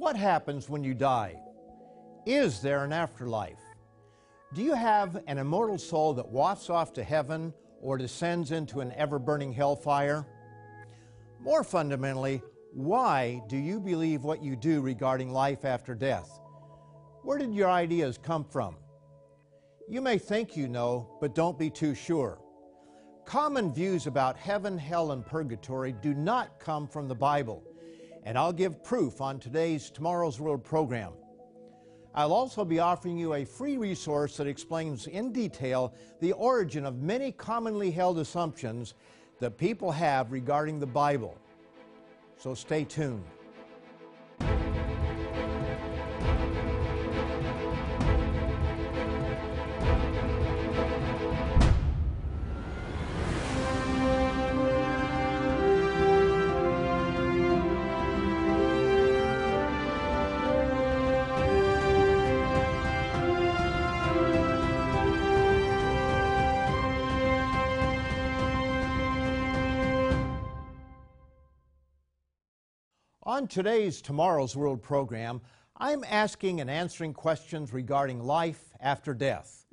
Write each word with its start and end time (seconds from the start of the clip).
What 0.00 0.16
happens 0.16 0.70
when 0.70 0.82
you 0.82 0.94
die? 0.94 1.38
Is 2.24 2.62
there 2.62 2.84
an 2.84 2.90
afterlife? 2.90 3.60
Do 4.54 4.62
you 4.62 4.72
have 4.72 5.22
an 5.26 5.36
immortal 5.36 5.76
soul 5.76 6.14
that 6.14 6.26
wafts 6.26 6.70
off 6.70 6.94
to 6.94 7.04
heaven 7.04 7.52
or 7.82 7.98
descends 7.98 8.50
into 8.50 8.80
an 8.80 8.94
ever 8.96 9.18
burning 9.18 9.52
hellfire? 9.52 10.26
More 11.38 11.62
fundamentally, 11.62 12.40
why 12.72 13.42
do 13.46 13.58
you 13.58 13.78
believe 13.78 14.24
what 14.24 14.42
you 14.42 14.56
do 14.56 14.80
regarding 14.80 15.34
life 15.34 15.66
after 15.66 15.94
death? 15.94 16.40
Where 17.22 17.36
did 17.36 17.54
your 17.54 17.68
ideas 17.68 18.16
come 18.16 18.44
from? 18.44 18.76
You 19.86 20.00
may 20.00 20.16
think 20.16 20.56
you 20.56 20.66
know, 20.66 21.18
but 21.20 21.34
don't 21.34 21.58
be 21.58 21.68
too 21.68 21.94
sure. 21.94 22.40
Common 23.26 23.70
views 23.70 24.06
about 24.06 24.38
heaven, 24.38 24.78
hell, 24.78 25.12
and 25.12 25.26
purgatory 25.26 25.92
do 25.92 26.14
not 26.14 26.58
come 26.58 26.88
from 26.88 27.06
the 27.06 27.14
Bible 27.14 27.69
and 28.24 28.36
I'll 28.38 28.52
give 28.52 28.82
proof 28.82 29.20
on 29.20 29.38
today's 29.38 29.90
Tomorrow's 29.90 30.40
World 30.40 30.64
program. 30.64 31.12
I'll 32.14 32.32
also 32.32 32.64
be 32.64 32.80
offering 32.80 33.16
you 33.16 33.34
a 33.34 33.44
free 33.44 33.76
resource 33.76 34.36
that 34.36 34.46
explains 34.46 35.06
in 35.06 35.32
detail 35.32 35.94
the 36.20 36.32
origin 36.32 36.84
of 36.84 37.00
many 37.00 37.30
commonly 37.30 37.90
held 37.90 38.18
assumptions 38.18 38.94
that 39.38 39.56
people 39.56 39.92
have 39.92 40.32
regarding 40.32 40.80
the 40.80 40.86
Bible. 40.86 41.38
So 42.36 42.54
stay 42.54 42.84
tuned. 42.84 43.24
On 73.40 73.48
today's 73.48 74.02
Tomorrow's 74.02 74.54
World 74.54 74.82
program, 74.82 75.40
I'm 75.78 76.04
asking 76.04 76.60
and 76.60 76.68
answering 76.68 77.14
questions 77.14 77.72
regarding 77.72 78.20
life 78.22 78.62
after 78.80 79.14
death. 79.14 79.64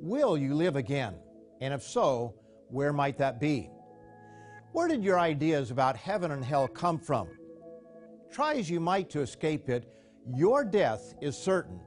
Will 0.00 0.38
you 0.38 0.54
live 0.54 0.76
again? 0.76 1.16
And 1.60 1.74
if 1.74 1.82
so, 1.82 2.36
where 2.68 2.92
might 2.92 3.18
that 3.18 3.40
be? 3.40 3.68
Where 4.70 4.86
did 4.86 5.02
your 5.02 5.18
ideas 5.18 5.72
about 5.72 5.96
heaven 5.96 6.30
and 6.30 6.44
hell 6.44 6.68
come 6.68 7.00
from? 7.00 7.26
Try 8.30 8.54
as 8.54 8.70
you 8.70 8.78
might 8.78 9.10
to 9.10 9.22
escape 9.22 9.68
it, 9.68 9.92
your 10.32 10.64
death 10.64 11.16
is 11.20 11.36
certain, 11.36 11.80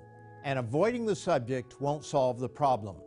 and 0.43 0.59
avoiding 0.59 1.05
the 1.05 1.15
subject 1.15 1.79
won't 1.79 2.03
solve 2.03 2.37
the 2.37 2.49
problem. 2.49 2.97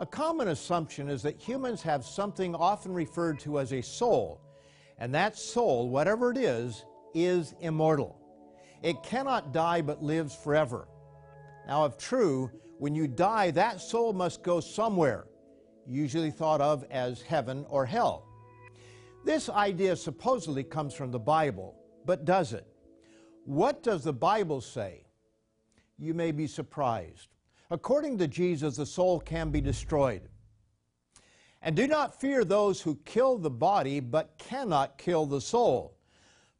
A 0.00 0.06
common 0.06 0.48
assumption 0.48 1.08
is 1.08 1.22
that 1.22 1.40
humans 1.40 1.80
have 1.80 2.04
something 2.04 2.54
often 2.54 2.92
referred 2.92 3.38
to 3.38 3.58
as 3.58 3.72
a 3.72 3.80
soul 3.80 4.42
and 4.98 5.14
that 5.14 5.36
soul, 5.38 5.88
whatever 5.88 6.30
it 6.30 6.38
is, 6.38 6.84
is 7.14 7.54
immortal. 7.60 8.18
It 8.82 9.02
cannot 9.02 9.52
die 9.52 9.80
but 9.80 10.02
lives 10.02 10.34
forever. 10.34 10.88
Now, 11.66 11.84
if 11.84 11.98
true, 11.98 12.50
when 12.78 12.94
you 12.94 13.08
die, 13.08 13.50
that 13.52 13.80
soul 13.80 14.12
must 14.12 14.42
go 14.42 14.60
somewhere, 14.60 15.26
usually 15.86 16.30
thought 16.30 16.60
of 16.60 16.84
as 16.90 17.22
heaven 17.22 17.64
or 17.68 17.84
hell. 17.86 18.26
This 19.24 19.48
idea 19.48 19.96
supposedly 19.96 20.62
comes 20.62 20.94
from 20.94 21.10
the 21.10 21.18
Bible, 21.18 21.74
but 22.06 22.24
does 22.24 22.52
it? 22.52 22.66
What 23.44 23.82
does 23.82 24.04
the 24.04 24.12
Bible 24.12 24.60
say? 24.60 25.06
You 25.98 26.14
may 26.14 26.32
be 26.32 26.46
surprised. 26.46 27.28
According 27.70 28.18
to 28.18 28.28
Jesus, 28.28 28.76
the 28.76 28.86
soul 28.86 29.20
can 29.20 29.50
be 29.50 29.60
destroyed. 29.60 30.22
And 31.60 31.74
do 31.74 31.86
not 31.86 32.20
fear 32.20 32.44
those 32.44 32.80
who 32.80 32.98
kill 33.04 33.38
the 33.38 33.50
body, 33.50 34.00
but 34.00 34.38
cannot 34.38 34.98
kill 34.98 35.26
the 35.26 35.40
soul, 35.40 35.96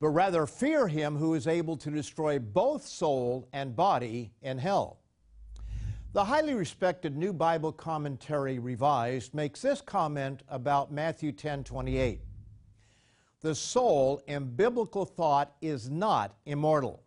but 0.00 0.08
rather 0.08 0.46
fear 0.46 0.88
him 0.88 1.16
who 1.16 1.34
is 1.34 1.46
able 1.46 1.76
to 1.76 1.90
destroy 1.90 2.38
both 2.38 2.84
soul 2.84 3.48
and 3.52 3.76
body 3.76 4.32
in 4.42 4.58
hell. 4.58 4.98
The 6.14 6.24
highly 6.24 6.54
respected 6.54 7.16
New 7.16 7.32
Bible 7.32 7.70
Commentary 7.70 8.58
Revised 8.58 9.34
makes 9.34 9.62
this 9.62 9.80
comment 9.80 10.42
about 10.48 10.90
Matthew 10.90 11.32
10 11.32 11.64
28. 11.64 12.22
The 13.40 13.54
soul 13.54 14.20
in 14.26 14.56
biblical 14.56 15.04
thought 15.04 15.54
is 15.60 15.88
not 15.88 16.34
immortal. 16.44 17.04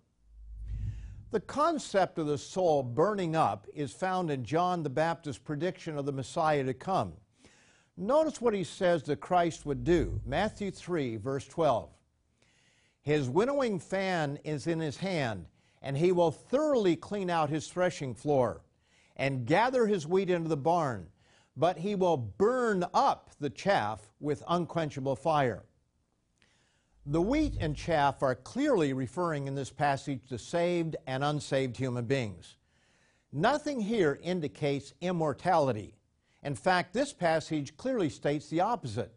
The 1.31 1.41
concept 1.41 2.19
of 2.19 2.27
the 2.27 2.37
soul 2.37 2.83
burning 2.83 3.35
up 3.35 3.67
is 3.73 3.91
found 3.91 4.31
in 4.31 4.45
John 4.45 4.83
the 4.83 4.89
Baptist's 4.89 5.41
prediction 5.41 5.97
of 5.97 6.05
the 6.05 6.11
Messiah 6.11 6.63
to 6.63 6.73
come. 6.73 7.13
Notice 8.01 8.41
what 8.41 8.55
he 8.55 8.63
says 8.63 9.03
that 9.03 9.19
Christ 9.19 9.63
would 9.63 9.83
do. 9.83 10.19
Matthew 10.25 10.71
3, 10.71 11.17
verse 11.17 11.45
12. 11.45 11.87
His 13.03 13.29
winnowing 13.29 13.77
fan 13.77 14.39
is 14.43 14.65
in 14.65 14.79
his 14.79 14.97
hand, 14.97 15.45
and 15.83 15.95
he 15.95 16.11
will 16.11 16.31
thoroughly 16.31 16.95
clean 16.95 17.29
out 17.29 17.51
his 17.51 17.67
threshing 17.67 18.15
floor 18.15 18.61
and 19.17 19.45
gather 19.45 19.85
his 19.85 20.07
wheat 20.07 20.31
into 20.31 20.49
the 20.49 20.57
barn, 20.57 21.09
but 21.55 21.77
he 21.77 21.93
will 21.93 22.17
burn 22.17 22.83
up 22.91 23.29
the 23.39 23.51
chaff 23.51 24.09
with 24.19 24.41
unquenchable 24.47 25.15
fire. 25.15 25.63
The 27.05 27.21
wheat 27.21 27.55
and 27.59 27.75
chaff 27.75 28.23
are 28.23 28.33
clearly 28.33 28.93
referring 28.93 29.45
in 29.45 29.53
this 29.53 29.69
passage 29.69 30.27
to 30.29 30.39
saved 30.39 30.95
and 31.05 31.23
unsaved 31.23 31.77
human 31.77 32.05
beings. 32.05 32.55
Nothing 33.31 33.79
here 33.79 34.17
indicates 34.23 34.91
immortality. 35.01 35.93
In 36.43 36.55
fact, 36.55 36.93
this 36.93 37.13
passage 37.13 37.77
clearly 37.77 38.09
states 38.09 38.47
the 38.47 38.61
opposite. 38.61 39.13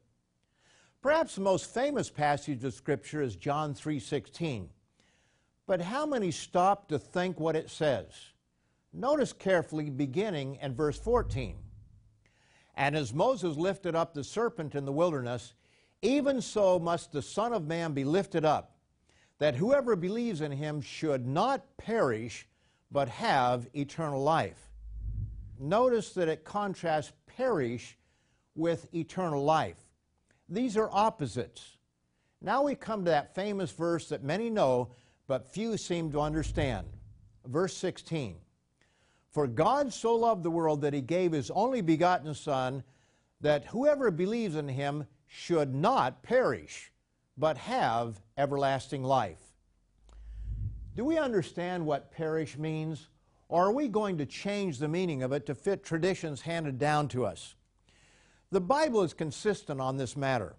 Perhaps 1.01 1.35
the 1.35 1.41
most 1.41 1.73
famous 1.73 2.11
passage 2.11 2.65
of 2.65 2.75
Scripture 2.75 3.23
is 3.23 3.37
John 3.37 3.75
3:16. 3.75 4.71
But 5.67 5.81
how 5.81 6.05
many 6.07 6.31
stop 6.31 6.89
to 6.89 6.99
think 6.99 7.41
what 7.41 7.57
it 7.57 7.71
says? 7.71 8.33
Notice 8.93 9.33
carefully 9.33 9.91
beginning 9.91 10.61
at 10.61 10.73
verse 10.73 10.99
14. 10.99 11.59
And 12.75 12.97
as 12.97 13.15
Moses 13.15 13.57
lifted 13.57 13.95
up 13.95 14.15
the 14.15 14.25
serpent 14.25 14.75
in 14.75 14.85
the 14.85 14.93
wilderness, 14.93 15.55
even 16.03 16.41
so 16.41 16.79
must 16.79 17.13
the 17.13 17.23
Son 17.23 17.53
of 17.53 17.67
Man 17.67 17.93
be 17.95 18.05
lifted 18.05 18.45
up, 18.45 18.77
that 19.39 19.57
whoever 19.57 19.97
believes 19.97 20.41
in 20.41 20.53
him 20.53 20.81
should 20.81 21.27
not 21.27 21.77
perish, 21.77 22.47
but 22.91 23.09
have 23.09 23.69
eternal 23.75 24.23
life. 24.23 24.74
Notice 25.59 26.13
that 26.15 26.29
it 26.29 26.45
contrasts 26.45 27.13
perish 27.27 27.97
with 28.55 28.93
eternal 28.95 29.45
life. 29.45 29.79
These 30.49 30.77
are 30.77 30.91
opposites. 30.93 31.79
Now 32.41 32.63
we 32.63 32.75
come 32.75 33.05
to 33.05 33.11
that 33.11 33.35
famous 33.35 33.71
verse 33.71 34.09
that 34.09 34.23
many 34.23 34.51
know, 34.51 34.91
but 35.27 35.53
few 35.53 35.77
seem 35.77 36.13
to 36.13 36.21
understand. 36.21 36.87
Verse 37.47 37.77
16 37.77 38.37
For 39.31 39.47
God 39.47 39.93
so 39.93 40.15
loved 40.15 40.43
the 40.43 40.51
world 40.51 40.83
that 40.83 40.93
he 40.95 41.01
gave 41.01 41.33
his 41.33 41.51
only 41.51 41.81
begotten 41.81 42.35
Son, 42.35 42.83
that 43.41 43.67
whoever 43.67 44.11
believes 44.11 44.57
in 44.57 44.69
him 44.69 45.07
should 45.27 45.75
not 45.75 46.23
perish, 46.23 46.93
but 47.37 47.57
have 47.57 48.21
everlasting 48.37 49.03
life. 49.03 49.41
Do 50.95 51.05
we 51.05 51.19
understand 51.19 51.85
what 51.85 52.13
perish 52.13 52.57
means? 52.57 53.09
Or 53.49 53.67
are 53.67 53.73
we 53.73 53.89
going 53.89 54.19
to 54.19 54.27
change 54.27 54.79
the 54.79 54.89
meaning 54.89 55.23
of 55.23 55.33
it 55.33 55.47
to 55.47 55.55
fit 55.55 55.85
traditions 55.85 56.43
handed 56.43 56.79
down 56.79 57.09
to 57.09 57.27
us? 57.27 57.55
The 58.51 58.61
Bible 58.61 59.03
is 59.03 59.13
consistent 59.13 59.81
on 59.81 59.97
this 59.97 60.17
matter. 60.17 60.57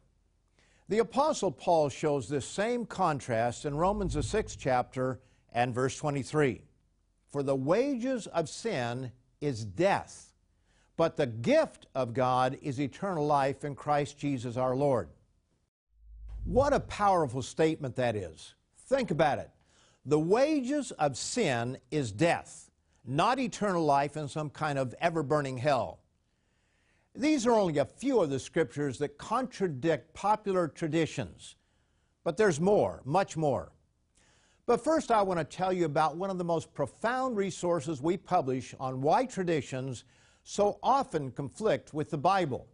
The 0.87 0.99
Apostle 0.99 1.51
Paul 1.51 1.89
shows 1.89 2.29
this 2.29 2.47
same 2.47 2.85
contrast 2.85 3.65
in 3.65 3.75
Romans, 3.75 4.13
the 4.13 4.21
sixth 4.21 4.57
chapter, 4.59 5.19
and 5.51 5.73
verse 5.73 5.97
23. 5.97 6.61
For 7.31 7.41
the 7.41 7.55
wages 7.55 8.27
of 8.27 8.49
sin 8.49 9.11
is 9.41 9.65
death, 9.65 10.33
but 10.95 11.17
the 11.17 11.25
gift 11.25 11.87
of 11.95 12.13
God 12.13 12.57
is 12.61 12.79
eternal 12.79 13.25
life 13.25 13.63
in 13.63 13.75
Christ 13.75 14.19
Jesus 14.19 14.57
our 14.57 14.75
Lord. 14.75 15.09
What 16.43 16.73
a 16.73 16.79
powerful 16.79 17.41
statement 17.41 17.95
that 17.95 18.15
is. 18.15 18.53
Think 18.87 19.09
about 19.09 19.39
it. 19.39 19.49
The 20.05 20.19
wages 20.19 20.91
of 20.91 21.17
sin 21.17 21.79
is 21.89 22.11
death 22.11 22.69
not 23.07 23.39
eternal 23.39 23.83
life 23.83 24.17
in 24.17 24.27
some 24.27 24.49
kind 24.49 24.79
of 24.79 24.95
ever 24.99 25.23
burning 25.23 25.57
hell. 25.57 25.99
These 27.15 27.47
are 27.47 27.53
only 27.53 27.77
a 27.77 27.85
few 27.85 28.19
of 28.21 28.29
the 28.29 28.39
scriptures 28.39 28.97
that 28.97 29.17
contradict 29.17 30.13
popular 30.13 30.67
traditions, 30.67 31.55
but 32.23 32.35
there's 32.35 32.59
more, 32.59 33.01
much 33.05 33.37
more. 33.37 33.71
But 34.65 34.83
first, 34.83 35.11
I 35.11 35.21
want 35.21 35.39
to 35.39 35.45
tell 35.45 35.71
you 35.71 35.85
about 35.85 36.17
one 36.17 36.29
of 36.29 36.37
the 36.37 36.43
most 36.43 36.73
profound 36.73 37.37
resources 37.37 38.01
we 38.01 38.17
publish 38.17 38.73
on 38.79 39.01
why 39.01 39.25
traditions 39.25 40.03
so 40.43 40.79
often 40.81 41.31
conflict 41.31 41.93
with 41.93 42.09
the 42.09 42.17
Bible. 42.17 42.67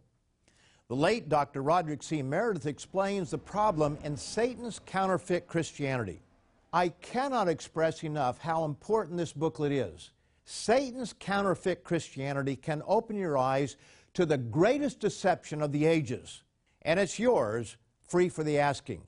The 0.88 0.96
late 0.96 1.28
Dr. 1.28 1.62
Roderick 1.62 2.02
C. 2.02 2.22
Meredith 2.22 2.66
explains 2.66 3.30
the 3.30 3.38
problem 3.38 3.98
in 4.02 4.16
Satan's 4.16 4.80
counterfeit 4.84 5.46
Christianity. 5.46 6.22
I 6.72 6.88
cannot 6.88 7.48
express 7.48 8.02
enough 8.02 8.38
how 8.38 8.64
important 8.64 9.18
this 9.18 9.32
booklet 9.32 9.72
is. 9.72 10.10
Satan's 10.52 11.14
counterfeit 11.18 11.82
Christianity 11.82 12.56
can 12.56 12.82
open 12.86 13.16
your 13.16 13.38
eyes 13.38 13.76
to 14.12 14.26
the 14.26 14.36
greatest 14.36 15.00
deception 15.00 15.62
of 15.62 15.72
the 15.72 15.86
ages, 15.86 16.42
and 16.82 17.00
it's 17.00 17.18
yours, 17.18 17.78
free 18.06 18.28
for 18.28 18.44
the 18.44 18.58
asking. 18.58 19.02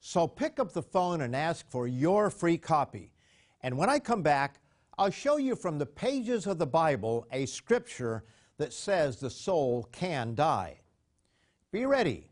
So 0.00 0.28
pick 0.28 0.60
up 0.60 0.74
the 0.74 0.82
phone 0.82 1.22
and 1.22 1.34
ask 1.34 1.66
for 1.70 1.88
your 1.88 2.28
free 2.28 2.58
copy. 2.58 3.12
And 3.62 3.78
when 3.78 3.88
I 3.88 3.98
come 3.98 4.20
back, 4.22 4.60
I'll 4.98 5.10
show 5.10 5.38
you 5.38 5.56
from 5.56 5.78
the 5.78 5.86
pages 5.86 6.46
of 6.46 6.58
the 6.58 6.66
Bible 6.66 7.26
a 7.32 7.46
scripture 7.46 8.22
that 8.58 8.74
says 8.74 9.16
the 9.16 9.30
soul 9.30 9.88
can 9.90 10.34
die. 10.34 10.80
Be 11.72 11.86
ready. 11.86 12.28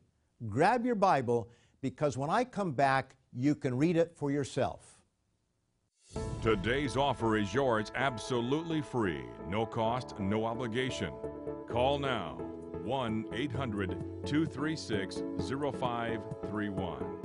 Grab 0.51 0.85
your 0.85 0.95
Bible 0.95 1.49
because 1.81 2.19
when 2.19 2.29
I 2.29 2.45
come 2.45 2.73
back, 2.73 3.17
you 3.33 3.55
can 3.55 3.79
read 3.79 3.97
it 3.97 4.13
for 4.15 4.31
yourself. 4.31 4.92
Today's 6.43 6.97
offer 6.97 7.37
is 7.37 7.55
yours 7.55 7.93
absolutely 7.95 8.83
free, 8.83 9.25
no 9.47 9.65
cost, 9.65 10.19
no 10.19 10.45
obligation. 10.45 11.13
Call 11.69 11.99
now 11.99 12.37
1 12.83 13.27
800 13.33 13.91
236 14.27 15.23
0531. 15.39 17.23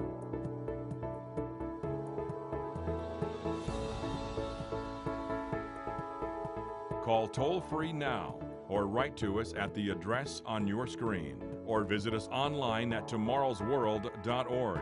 Call 7.04 7.28
toll 7.28 7.62
free 7.62 7.94
now 7.94 8.36
or 8.69 8.86
write 8.86 9.16
to 9.18 9.39
us 9.39 9.54
at 9.57 9.74
the 9.74 9.89
address 9.89 10.42
on 10.45 10.68
your 10.68 10.86
screen 10.86 11.42
or 11.66 11.84
visit 11.84 12.13
us 12.13 12.28
online 12.31 12.94
at 12.94 13.07
tomorrowsworld.org. 13.07 14.81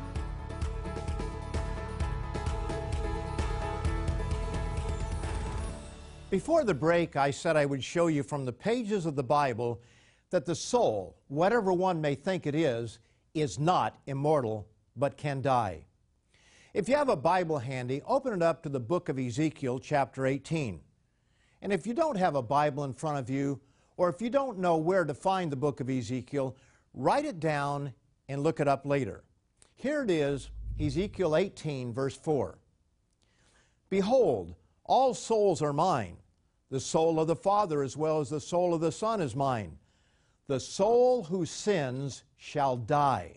Before 6.31 6.63
the 6.63 6.73
break, 6.73 7.17
I 7.17 7.29
said 7.29 7.57
I 7.57 7.65
would 7.65 7.83
show 7.83 8.07
you 8.07 8.23
from 8.23 8.45
the 8.45 8.53
pages 8.53 9.05
of 9.05 9.17
the 9.17 9.23
Bible 9.23 9.81
that 10.29 10.45
the 10.45 10.55
soul, 10.55 11.17
whatever 11.27 11.73
one 11.73 11.99
may 11.99 12.15
think 12.15 12.47
it 12.47 12.55
is, 12.55 12.99
is 13.33 13.59
not 13.59 13.99
immortal 14.07 14.65
but 14.95 15.17
can 15.17 15.41
die. 15.41 15.83
If 16.73 16.87
you 16.87 16.95
have 16.95 17.09
a 17.09 17.17
Bible 17.17 17.57
handy, 17.59 18.01
open 18.07 18.31
it 18.31 18.41
up 18.41 18.63
to 18.63 18.69
the 18.69 18.79
book 18.79 19.09
of 19.09 19.19
Ezekiel, 19.19 19.77
chapter 19.79 20.25
18. 20.25 20.79
And 21.61 21.73
if 21.73 21.85
you 21.85 21.93
don't 21.93 22.17
have 22.17 22.35
a 22.35 22.41
Bible 22.41 22.85
in 22.85 22.93
front 22.93 23.19
of 23.19 23.29
you, 23.29 23.59
or 23.97 24.07
if 24.07 24.21
you 24.21 24.29
don't 24.29 24.57
know 24.57 24.77
where 24.77 25.03
to 25.03 25.13
find 25.13 25.51
the 25.51 25.57
book 25.57 25.81
of 25.81 25.89
Ezekiel, 25.89 26.55
write 26.93 27.25
it 27.25 27.41
down 27.41 27.91
and 28.29 28.41
look 28.41 28.61
it 28.61 28.69
up 28.69 28.85
later. 28.85 29.25
Here 29.75 30.01
it 30.01 30.09
is, 30.09 30.49
Ezekiel 30.79 31.35
18, 31.35 31.91
verse 31.91 32.15
4. 32.15 32.57
Behold, 33.89 34.55
all 34.85 35.13
souls 35.13 35.61
are 35.61 35.73
mine. 35.73 36.15
The 36.71 36.79
soul 36.79 37.19
of 37.19 37.27
the 37.27 37.35
Father 37.35 37.83
as 37.83 37.97
well 37.97 38.21
as 38.21 38.29
the 38.29 38.39
soul 38.39 38.73
of 38.73 38.79
the 38.79 38.93
Son 38.93 39.19
is 39.21 39.35
mine. 39.35 39.77
The 40.47 40.59
soul 40.59 41.25
who 41.25 41.45
sins 41.45 42.23
shall 42.37 42.77
die. 42.77 43.35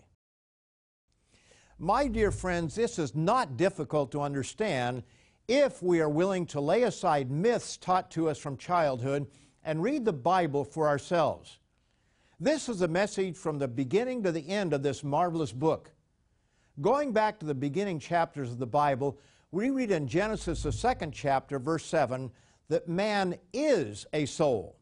My 1.77 2.07
dear 2.07 2.31
friends, 2.31 2.75
this 2.75 2.97
is 2.97 3.13
not 3.13 3.57
difficult 3.57 4.09
to 4.13 4.21
understand 4.21 5.03
if 5.49 5.83
we 5.83 5.99
are 5.99 6.09
willing 6.09 6.45
to 6.47 6.61
lay 6.61 6.83
aside 6.83 7.29
myths 7.29 7.75
taught 7.75 8.09
to 8.11 8.29
us 8.29 8.39
from 8.39 8.55
childhood 8.55 9.27
and 9.65 9.83
read 9.83 10.05
the 10.05 10.13
Bible 10.13 10.63
for 10.63 10.87
ourselves. 10.87 11.59
This 12.39 12.69
is 12.69 12.81
a 12.81 12.87
message 12.87 13.35
from 13.35 13.59
the 13.59 13.67
beginning 13.67 14.23
to 14.23 14.31
the 14.31 14.47
end 14.47 14.71
of 14.71 14.81
this 14.81 15.03
marvelous 15.03 15.51
book. 15.51 15.91
Going 16.79 17.11
back 17.11 17.39
to 17.39 17.45
the 17.45 17.53
beginning 17.53 17.99
chapters 17.99 18.51
of 18.51 18.59
the 18.59 18.65
Bible, 18.65 19.19
we 19.51 19.69
read 19.69 19.91
in 19.91 20.07
Genesis, 20.07 20.63
the 20.63 20.71
second 20.71 21.11
chapter, 21.11 21.59
verse 21.59 21.85
7, 21.85 22.31
that 22.69 22.87
man 22.87 23.37
is 23.53 24.05
a 24.13 24.25
soul. 24.25 24.77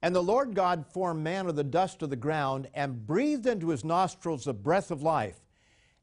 And 0.00 0.14
the 0.14 0.22
Lord 0.22 0.54
God 0.54 0.86
formed 0.86 1.24
man 1.24 1.48
of 1.48 1.56
the 1.56 1.64
dust 1.64 2.02
of 2.02 2.10
the 2.10 2.16
ground 2.16 2.68
and 2.74 3.06
breathed 3.06 3.46
into 3.46 3.70
his 3.70 3.84
nostrils 3.84 4.44
the 4.44 4.54
breath 4.54 4.90
of 4.90 5.02
life, 5.02 5.40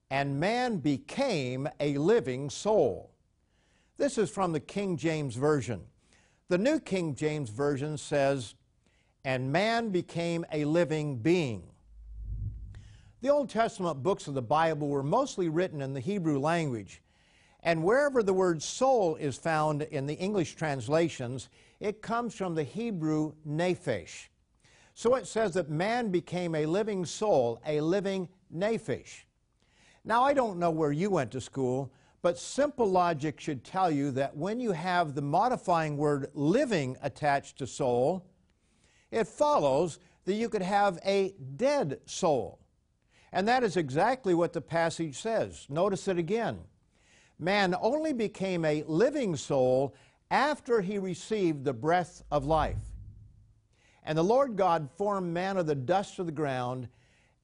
and 0.09 0.39
man 0.39 0.77
became 0.77 1.69
a 1.79 1.97
living 1.97 2.49
soul. 2.49 3.11
This 3.97 4.17
is 4.17 4.29
from 4.29 4.51
the 4.51 4.59
King 4.59 4.97
James 4.97 5.35
Version. 5.35 5.81
The 6.49 6.57
New 6.57 6.79
King 6.79 7.15
James 7.15 7.49
Version 7.49 7.97
says, 7.97 8.55
and 9.23 9.51
man 9.51 9.89
became 9.89 10.45
a 10.51 10.65
living 10.65 11.17
being. 11.17 11.63
The 13.21 13.29
Old 13.29 13.49
Testament 13.49 14.03
books 14.03 14.27
of 14.27 14.35
the 14.35 14.41
Bible 14.41 14.87
were 14.87 15.01
mostly 15.01 15.49
written 15.49 15.81
in 15.81 15.93
the 15.93 15.99
Hebrew 15.99 16.37
language, 16.37 17.01
and 17.65 17.83
wherever 17.83 18.21
the 18.21 18.33
word 18.33 18.61
soul 18.61 19.15
is 19.15 19.37
found 19.37 19.81
in 19.81 20.05
the 20.05 20.13
English 20.13 20.53
translations, 20.53 21.49
it 21.79 22.03
comes 22.03 22.35
from 22.35 22.53
the 22.53 22.63
Hebrew 22.63 23.33
nephesh. 23.45 24.27
So 24.93 25.15
it 25.15 25.25
says 25.25 25.55
that 25.55 25.67
man 25.67 26.09
became 26.09 26.53
a 26.53 26.67
living 26.67 27.05
soul, 27.05 27.59
a 27.65 27.81
living 27.81 28.29
nephesh. 28.55 29.23
Now, 30.05 30.23
I 30.23 30.35
don't 30.35 30.59
know 30.59 30.69
where 30.69 30.91
you 30.91 31.09
went 31.09 31.31
to 31.31 31.41
school, 31.41 31.91
but 32.21 32.37
simple 32.37 32.85
logic 32.85 33.39
should 33.39 33.63
tell 33.63 33.89
you 33.89 34.11
that 34.11 34.37
when 34.37 34.59
you 34.59 34.71
have 34.71 35.15
the 35.15 35.23
modifying 35.23 35.97
word 35.97 36.29
living 36.35 36.95
attached 37.01 37.57
to 37.57 37.67
soul, 37.67 38.27
it 39.09 39.27
follows 39.27 39.97
that 40.25 40.35
you 40.35 40.49
could 40.49 40.61
have 40.61 40.99
a 41.03 41.33
dead 41.55 41.99
soul. 42.05 42.59
And 43.33 43.47
that 43.47 43.63
is 43.63 43.75
exactly 43.75 44.35
what 44.35 44.53
the 44.53 44.61
passage 44.61 45.17
says. 45.17 45.65
Notice 45.67 46.07
it 46.07 46.19
again 46.19 46.59
man 47.39 47.75
only 47.81 48.13
became 48.13 48.65
a 48.65 48.83
living 48.87 49.35
soul 49.35 49.95
after 50.31 50.81
he 50.81 50.97
received 50.97 51.63
the 51.63 51.73
breath 51.73 52.23
of 52.31 52.45
life. 52.45 52.77
And 54.03 54.17
the 54.17 54.23
Lord 54.23 54.55
God 54.55 54.89
formed 54.97 55.33
man 55.33 55.57
of 55.57 55.65
the 55.65 55.75
dust 55.75 56.19
of 56.19 56.25
the 56.25 56.31
ground 56.31 56.87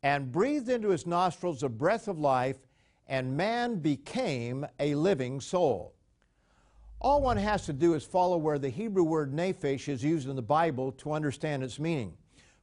and 0.04 0.32
breathed 0.32 0.70
into 0.70 0.90
his 0.90 1.06
nostrils 1.06 1.62
the 1.62 1.70
breath 1.70 2.08
of 2.08 2.20
life, 2.20 2.58
and 3.08 3.38
man 3.38 3.76
became 3.76 4.66
a 4.80 4.96
living 4.96 5.42
soul. 5.42 5.94
All 7.00 7.22
one 7.22 7.38
has 7.38 7.66
to 7.66 7.74
do 7.74 7.94
is 7.96 8.04
follow 8.04 8.38
where 8.38 8.60
the 8.60 8.70
Hebrew 8.70 9.04
word 9.04 9.34
nephesh 9.34 9.90
is 9.90 10.04
used 10.04 10.30
in 10.30 10.36
the 10.36 10.42
Bible 10.42 10.92
to 10.94 11.14
understand 11.14 11.64
its 11.64 11.80
meaning. 11.80 12.14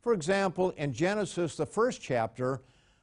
For 0.00 0.12
example, 0.12 0.70
in 0.76 0.92
Genesis, 0.92 1.56
the 1.56 1.66
first 1.66 2.00
chapter, 2.00 2.62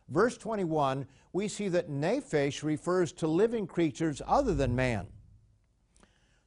verse 0.09 0.37
21, 0.37 1.07
we 1.33 1.47
see 1.47 1.67
that 1.69 1.89
nephesh 1.89 2.63
refers 2.63 3.11
to 3.13 3.27
living 3.27 3.67
creatures 3.67 4.21
other 4.25 4.53
than 4.53 4.75
man. 4.75 5.07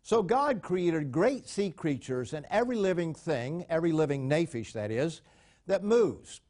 So 0.02 0.22
God 0.22 0.62
created 0.62 1.12
great 1.12 1.46
sea 1.46 1.70
creatures 1.70 2.32
and 2.32 2.46
every 2.50 2.76
living 2.76 3.14
thing, 3.14 3.66
every 3.68 3.92
living 3.92 4.28
nephesh 4.28 4.72
that 4.72 4.90
is, 4.90 5.20
that 5.66 5.84
moves, 5.84 6.40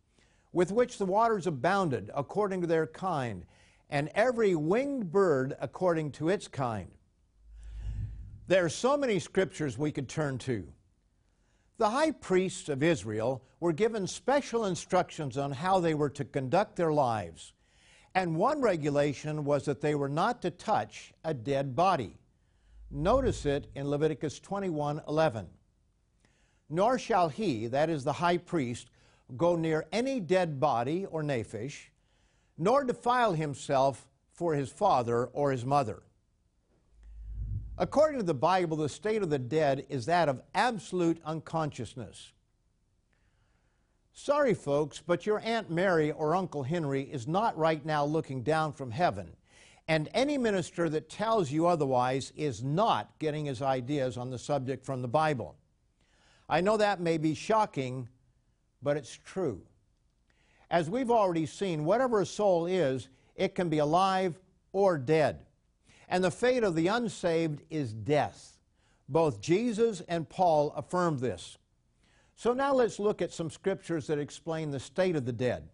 with 0.53 0.71
which 0.71 0.99
the 0.99 1.07
waters 1.07 1.47
abounded 1.47 2.11
according 2.15 2.61
to 2.61 2.67
their 2.67 2.87
kind, 2.87 3.45
and 3.91 4.11
every 4.15 4.55
winged 4.55 5.11
bird 5.11 5.57
according 5.61 6.12
to 6.12 6.29
its 6.29 6.47
kind. 6.47 6.91
There 8.47 8.65
are 8.65 8.71
so 8.71 8.97
many 8.97 9.19
scriptures 9.19 9.77
we 9.77 9.91
could 9.91 10.09
turn 10.09 10.38
to. 10.38 10.69
The 11.78 11.90
high 11.90 12.11
priests 12.11 12.68
of 12.68 12.82
Israel 12.82 13.44
were 13.61 13.73
given 13.73 14.08
special 14.08 14.64
instructions 14.64 15.38
on 15.38 15.52
how 15.52 15.78
they 15.78 15.94
were 15.94 16.11
to 16.11 16.25
conduct 16.25 16.75
their 16.75 16.92
lives. 16.92 17.52
And 18.16 18.37
one 18.37 18.61
regulation 18.61 19.44
was 19.44 19.64
that 19.66 19.80
they 19.80 19.94
were 19.94 20.08
not 20.08 20.42
to 20.42 20.50
touch 20.50 21.12
a 21.25 21.32
dead 21.32 21.76
body. 21.76 22.18
Notice 22.90 23.47
it 23.47 23.68
in 23.76 23.88
Leviticus 23.88 24.40
21 24.40 25.02
11. 25.06 25.47
Nor 26.68 26.99
shall 26.99 27.28
he, 27.28 27.68
that 27.68 27.88
is 27.88 28.02
the 28.02 28.14
high 28.14 28.38
priest, 28.38 28.90
go 29.37 29.54
near 29.54 29.87
any 29.92 30.18
dead 30.18 30.58
body 30.58 31.06
or 31.06 31.23
nephesh, 31.23 31.90
nor 32.56 32.82
defile 32.82 33.35
himself 33.35 34.08
for 34.32 34.54
his 34.54 34.68
father 34.68 35.26
or 35.26 35.52
his 35.52 35.64
mother. 35.64 36.02
According 37.80 38.18
to 38.18 38.26
the 38.26 38.35
Bible, 38.35 38.76
the 38.76 38.88
state 38.88 39.23
of 39.23 39.30
the 39.30 39.38
dead 39.38 39.87
is 39.88 40.06
that 40.06 40.28
of 40.28 40.42
absolute 40.52 41.20
unconsciousness. 41.25 42.32
Sorry, 44.12 44.52
folks, 44.52 45.00
but 45.00 45.26
your 45.26 45.38
Aunt 45.44 45.70
Mary 45.70 46.11
or 46.11 46.35
Uncle 46.35 46.64
Henry 46.64 47.02
is 47.02 47.28
not 47.28 47.56
right 47.56 47.85
now 47.87 48.04
looking 48.04 48.42
down 48.42 48.73
from 48.73 48.90
heaven, 48.90 49.37
And 49.90 50.11
any 50.12 50.37
minister 50.37 50.90
that 50.90 51.08
tells 51.08 51.50
you 51.50 51.66
otherwise 51.66 52.32
is 52.37 52.62
not 52.62 53.18
getting 53.18 53.47
his 53.47 53.62
ideas 53.62 54.18
on 54.18 54.28
the 54.28 54.38
subject 54.38 54.85
from 54.85 55.00
the 55.00 55.08
Bible. 55.08 55.56
I 56.47 56.61
know 56.61 56.76
that 56.76 57.00
may 57.00 57.16
be 57.16 57.35
shocking, 57.35 58.06
but 58.82 58.99
it's 58.99 59.18
true. 59.25 59.62
As 60.70 60.90
we've 60.90 61.11
already 61.11 61.47
seen, 61.47 61.87
whatever 61.87 62.20
a 62.20 62.26
soul 62.26 62.66
is, 62.66 63.08
it 63.35 63.54
can 63.54 63.70
be 63.70 63.78
alive 63.78 64.38
or 64.73 64.99
dead. 64.99 65.47
And 66.09 66.25
the 66.25 66.31
fate 66.31 66.65
of 66.65 66.75
the 66.75 66.88
unsaved 66.88 67.62
is 67.71 67.93
death. 67.93 68.59
Both 69.09 69.41
Jesus 69.41 70.00
and 70.09 70.29
Paul 70.29 70.73
affirm 70.77 71.19
this. 71.19 71.59
So 72.37 72.53
now 72.53 72.73
let's 72.73 72.99
look 72.99 73.21
at 73.21 73.33
some 73.33 73.50
scriptures 73.50 74.07
that 74.07 74.19
explain 74.19 74.71
the 74.71 74.81
state 74.81 75.17
of 75.17 75.25
the 75.25 75.33
dead. 75.33 75.69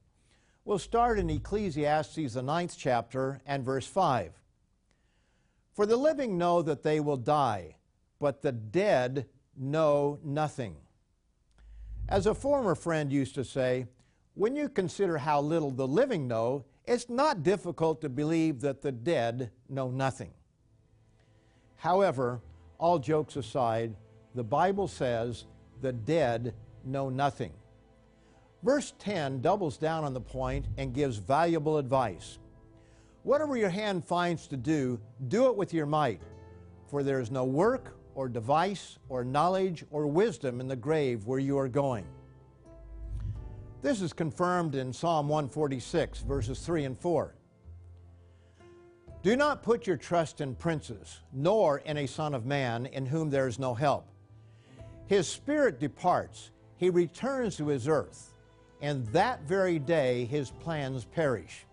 We'll 0.65 0.79
start 0.79 1.19
in 1.19 1.29
Ecclesiastes, 1.29 2.35
the 2.35 2.43
ninth 2.43 2.75
chapter, 2.79 3.41
and 3.47 3.65
verse 3.65 3.87
5. 3.87 4.33
For 5.75 5.85
the 5.85 5.97
living 5.97 6.39
know 6.39 6.63
that 6.63 6.83
they 6.83 7.01
will 7.01 7.17
die, 7.17 7.77
but 8.19 8.41
the 8.41 8.53
dead 8.53 9.27
know 9.57 10.19
nothing. 10.25 10.77
As 12.09 12.27
a 12.27 12.35
former 12.35 12.75
friend 12.75 13.13
used 13.13 13.35
to 13.35 13.45
say, 13.45 13.87
when 14.35 14.57
you 14.57 14.69
consider 14.69 15.19
how 15.19 15.41
little 15.41 15.71
the 15.71 15.87
living 15.87 16.27
know, 16.27 16.65
it's 16.87 17.09
not 17.09 17.43
difficult 17.43 18.01
to 18.03 18.09
believe 18.09 18.61
that 18.61 18.83
the 18.83 18.93
dead 18.93 19.51
know 19.69 19.91
nothing. 19.91 20.33
However, 21.77 22.41
all 22.79 22.99
jokes 22.99 23.37
aside, 23.37 23.95
the 24.35 24.45
Bible 24.45 24.89
says 24.89 25.47
the 25.81 25.93
dead 25.93 26.55
know 26.85 27.09
nothing. 27.09 27.53
Verse 28.63 28.95
10 28.99 29.41
doubles 29.41 29.77
down 29.77 30.05
on 30.05 30.15
the 30.15 30.21
point 30.21 30.67
and 30.79 30.95
gives 30.95 31.19
valuable 31.19 31.79
advice. 31.79 32.39
Whatever 33.23 33.57
your 33.57 33.71
hand 33.71 34.05
finds 34.05 34.47
to 34.49 34.57
do, 34.57 35.01
do 35.29 35.47
it 35.47 35.57
with 35.57 35.73
your 35.73 35.87
might, 35.87 36.21
for 36.89 37.03
there 37.03 37.21
is 37.21 37.31
no 37.31 37.45
work 37.45 37.97
or 38.15 38.29
device 38.29 38.99
or 39.09 39.25
knowledge 39.25 39.85
or 39.91 40.07
wisdom 40.07 40.61
in 40.61 40.69
the 40.69 40.77
grave 40.77 41.27
where 41.27 41.39
you 41.39 41.59
are 41.59 41.69
going. 41.69 42.07
This 43.85 44.01
is 44.01 44.15
confirmed 44.15 44.77
in 44.77 44.95
Psalm 44.95 45.29
146, 45.29 46.21
verses 46.21 46.59
3 46.61 46.85
and 46.85 46.99
4. 46.99 47.35
Do 49.23 49.37
not 49.37 49.63
put 49.63 49.87
your 49.87 49.99
trust 49.99 50.41
in 50.41 50.55
princes, 50.55 51.21
nor 51.35 51.81
in 51.81 51.99
a 51.99 52.07
son 52.07 52.33
of 52.33 52.47
man 52.47 52.87
in 52.87 53.05
whom 53.05 53.29
there 53.29 53.47
is 53.47 53.59
no 53.59 53.75
help. 53.75 54.09
His 55.07 55.29
spirit 55.29 55.81
departs, 55.81 56.51
he 56.79 56.89
returns 56.89 57.59
to 57.59 57.67
his 57.67 57.87
earth 57.87 58.33
and 58.81 59.07
that 59.09 59.43
very 59.43 59.79
day 59.79 60.25
his 60.25 60.51
plans 60.51 61.05
perish. 61.05 61.67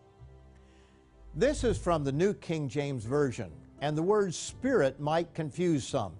This 1.33 1.63
is 1.63 1.77
from 1.77 2.03
the 2.03 2.11
New 2.11 2.33
King 2.33 2.67
James 2.67 3.05
Version, 3.05 3.51
and 3.79 3.97
the 3.97 4.03
word 4.03 4.35
spirit 4.35 4.99
might 4.99 5.33
confuse 5.33 5.87
some. 5.87 6.11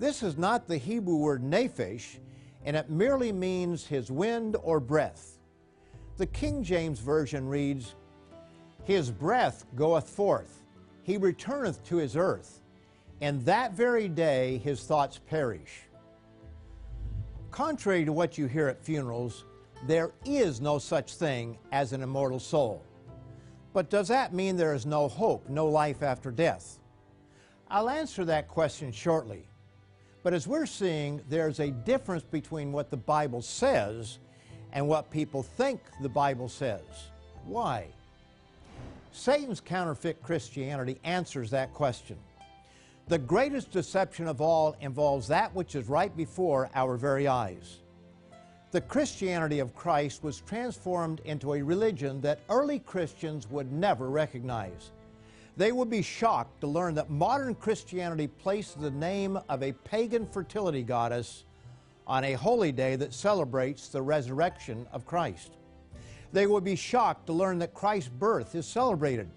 This 0.00 0.24
is 0.24 0.36
not 0.36 0.66
the 0.66 0.76
Hebrew 0.76 1.18
word 1.18 1.44
nephesh, 1.44 2.18
and 2.64 2.76
it 2.76 2.90
merely 2.90 3.32
means 3.32 3.86
his 3.86 4.10
wind 4.10 4.56
or 4.62 4.80
breath. 4.80 5.38
The 6.16 6.26
King 6.26 6.62
James 6.62 6.98
Version 6.98 7.48
reads, 7.48 7.94
His 8.84 9.10
breath 9.10 9.64
goeth 9.76 10.08
forth, 10.08 10.62
he 11.02 11.16
returneth 11.16 11.82
to 11.84 11.96
his 11.96 12.16
earth, 12.16 12.60
and 13.20 13.44
that 13.44 13.72
very 13.72 14.08
day 14.08 14.58
his 14.58 14.82
thoughts 14.82 15.18
perish. 15.28 15.82
Contrary 17.50 18.04
to 18.04 18.12
what 18.12 18.36
you 18.36 18.46
hear 18.46 18.68
at 18.68 18.82
funerals, 18.82 19.44
there 19.86 20.12
is 20.24 20.60
no 20.60 20.78
such 20.78 21.14
thing 21.14 21.56
as 21.72 21.92
an 21.92 22.02
immortal 22.02 22.38
soul. 22.38 22.82
But 23.72 23.90
does 23.90 24.08
that 24.08 24.34
mean 24.34 24.56
there 24.56 24.74
is 24.74 24.86
no 24.86 25.08
hope, 25.08 25.48
no 25.48 25.66
life 25.66 26.02
after 26.02 26.30
death? 26.30 26.78
I'll 27.70 27.88
answer 27.88 28.24
that 28.24 28.48
question 28.48 28.92
shortly. 28.92 29.47
But 30.28 30.34
as 30.34 30.46
we're 30.46 30.66
seeing, 30.66 31.22
there's 31.30 31.58
a 31.58 31.70
difference 31.70 32.22
between 32.22 32.70
what 32.70 32.90
the 32.90 32.98
Bible 32.98 33.40
says 33.40 34.18
and 34.74 34.86
what 34.86 35.10
people 35.10 35.42
think 35.42 35.80
the 36.02 36.08
Bible 36.10 36.50
says. 36.50 36.82
Why? 37.46 37.86
Satan's 39.10 39.58
counterfeit 39.58 40.22
Christianity 40.22 41.00
answers 41.02 41.48
that 41.52 41.72
question. 41.72 42.18
The 43.06 43.16
greatest 43.16 43.70
deception 43.70 44.28
of 44.28 44.42
all 44.42 44.76
involves 44.82 45.28
that 45.28 45.54
which 45.54 45.74
is 45.74 45.88
right 45.88 46.14
before 46.14 46.68
our 46.74 46.98
very 46.98 47.26
eyes 47.26 47.78
the 48.70 48.80
Christianity 48.82 49.60
of 49.60 49.74
Christ 49.74 50.22
was 50.22 50.42
transformed 50.42 51.20
into 51.24 51.54
a 51.54 51.62
religion 51.62 52.20
that 52.20 52.40
early 52.50 52.80
Christians 52.80 53.48
would 53.50 53.72
never 53.72 54.10
recognize. 54.10 54.90
They 55.58 55.72
would 55.72 55.90
be 55.90 56.02
shocked 56.02 56.60
to 56.60 56.68
learn 56.68 56.94
that 56.94 57.10
modern 57.10 57.56
Christianity 57.56 58.28
places 58.28 58.76
the 58.76 58.92
name 58.92 59.36
of 59.48 59.64
a 59.64 59.72
pagan 59.72 60.24
fertility 60.24 60.84
goddess 60.84 61.42
on 62.06 62.22
a 62.22 62.34
holy 62.34 62.70
day 62.70 62.94
that 62.94 63.12
celebrates 63.12 63.88
the 63.88 64.00
resurrection 64.00 64.86
of 64.92 65.04
Christ. 65.04 65.50
They 66.32 66.46
would 66.46 66.62
be 66.62 66.76
shocked 66.76 67.26
to 67.26 67.32
learn 67.32 67.58
that 67.58 67.74
Christ's 67.74 68.08
birth 68.08 68.54
is 68.54 68.66
celebrated 68.66 69.28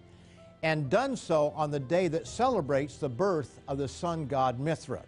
and 0.61 0.91
done 0.91 1.15
so 1.15 1.53
on 1.55 1.71
the 1.71 1.79
day 1.79 2.07
that 2.09 2.27
celebrates 2.27 2.97
the 2.97 3.09
birth 3.09 3.59
of 3.67 3.79
the 3.79 3.87
sun 3.87 4.27
god 4.27 4.59
Mithra. 4.59 5.01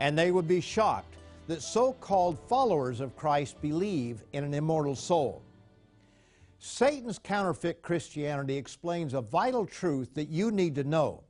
And 0.00 0.18
they 0.18 0.32
would 0.32 0.48
be 0.48 0.60
shocked 0.60 1.14
that 1.46 1.62
so 1.62 1.92
called 1.92 2.40
followers 2.48 2.98
of 2.98 3.14
Christ 3.14 3.62
believe 3.62 4.24
in 4.32 4.42
an 4.42 4.52
immortal 4.52 4.96
soul. 4.96 5.43
Satan's 6.66 7.18
counterfeit 7.18 7.82
Christianity 7.82 8.56
explains 8.56 9.12
a 9.12 9.20
vital 9.20 9.66
truth 9.66 10.14
that 10.14 10.30
you 10.30 10.50
need 10.50 10.74
to 10.76 10.82
know. 10.82 11.22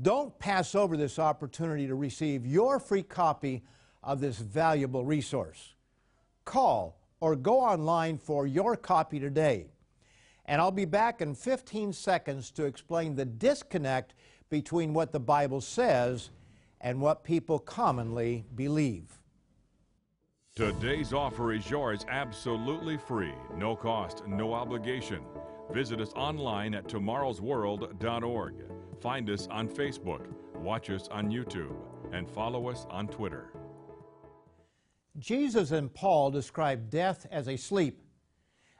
Don't 0.00 0.36
pass 0.38 0.74
over 0.74 0.96
this 0.96 1.18
opportunity 1.18 1.86
to 1.86 1.94
receive 1.94 2.46
your 2.46 2.80
free 2.80 3.02
copy 3.02 3.62
of 4.02 4.20
this 4.20 4.38
valuable 4.38 5.04
resource. 5.04 5.74
Call 6.46 6.98
or 7.20 7.36
go 7.36 7.60
online 7.60 8.16
for 8.16 8.46
your 8.46 8.74
copy 8.74 9.20
today. 9.20 9.66
And 10.46 10.62
I'll 10.62 10.70
be 10.70 10.86
back 10.86 11.20
in 11.20 11.34
15 11.34 11.92
seconds 11.92 12.50
to 12.52 12.64
explain 12.64 13.16
the 13.16 13.26
disconnect 13.26 14.14
between 14.48 14.94
what 14.94 15.12
the 15.12 15.20
Bible 15.20 15.60
says 15.60 16.30
and 16.80 17.02
what 17.02 17.22
people 17.22 17.58
commonly 17.58 18.46
believe. 18.54 19.20
Today's 20.58 21.12
offer 21.12 21.52
is 21.52 21.70
yours 21.70 22.04
absolutely 22.08 22.96
free, 22.96 23.32
no 23.56 23.76
cost, 23.76 24.26
no 24.26 24.52
obligation. 24.52 25.22
Visit 25.70 26.00
us 26.00 26.12
online 26.16 26.74
at 26.74 26.88
tomorrowsworld.org. 26.88 28.54
Find 29.00 29.30
us 29.30 29.46
on 29.52 29.68
Facebook, 29.68 30.26
watch 30.56 30.90
us 30.90 31.06
on 31.12 31.30
YouTube, 31.30 31.76
and 32.10 32.28
follow 32.28 32.68
us 32.68 32.88
on 32.90 33.06
Twitter. 33.06 33.52
Jesus 35.20 35.70
and 35.70 35.94
Paul 35.94 36.32
describe 36.32 36.90
death 36.90 37.24
as 37.30 37.46
a 37.46 37.56
sleep, 37.56 38.02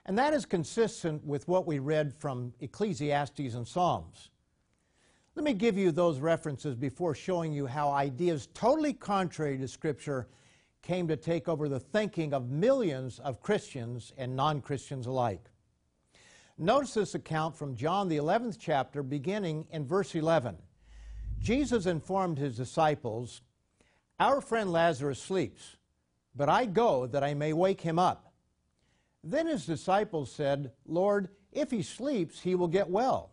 and 0.04 0.18
that 0.18 0.34
is 0.34 0.46
consistent 0.46 1.24
with 1.24 1.46
what 1.46 1.64
we 1.64 1.78
read 1.78 2.12
from 2.12 2.54
Ecclesiastes 2.58 3.54
and 3.54 3.68
Psalms. 3.68 4.30
Let 5.36 5.44
me 5.44 5.54
give 5.54 5.78
you 5.78 5.92
those 5.92 6.18
references 6.18 6.74
before 6.74 7.14
showing 7.14 7.52
you 7.52 7.66
how 7.66 7.92
ideas 7.92 8.48
totally 8.52 8.94
contrary 8.94 9.56
to 9.58 9.68
Scripture 9.68 10.26
came 10.82 11.08
to 11.08 11.16
take 11.16 11.48
over 11.48 11.68
the 11.68 11.80
thinking 11.80 12.32
of 12.32 12.50
millions 12.50 13.18
of 13.18 13.40
Christians 13.40 14.12
and 14.16 14.36
non 14.36 14.60
Christians 14.60 15.06
alike. 15.06 15.50
Notice 16.56 16.94
this 16.94 17.14
account 17.14 17.56
from 17.56 17.76
John, 17.76 18.08
the 18.08 18.16
11th 18.16 18.56
chapter, 18.58 19.02
beginning 19.02 19.66
in 19.70 19.86
verse 19.86 20.14
11. 20.14 20.56
Jesus 21.38 21.86
informed 21.86 22.38
his 22.38 22.56
disciples, 22.56 23.42
Our 24.18 24.40
friend 24.40 24.72
Lazarus 24.72 25.20
sleeps, 25.22 25.76
but 26.34 26.48
I 26.48 26.66
go 26.66 27.06
that 27.06 27.22
I 27.22 27.34
may 27.34 27.52
wake 27.52 27.80
him 27.80 27.98
up. 27.98 28.32
Then 29.22 29.46
his 29.46 29.66
disciples 29.66 30.32
said, 30.32 30.72
Lord, 30.84 31.28
if 31.52 31.70
he 31.70 31.82
sleeps, 31.82 32.40
he 32.40 32.54
will 32.54 32.68
get 32.68 32.90
well. 32.90 33.30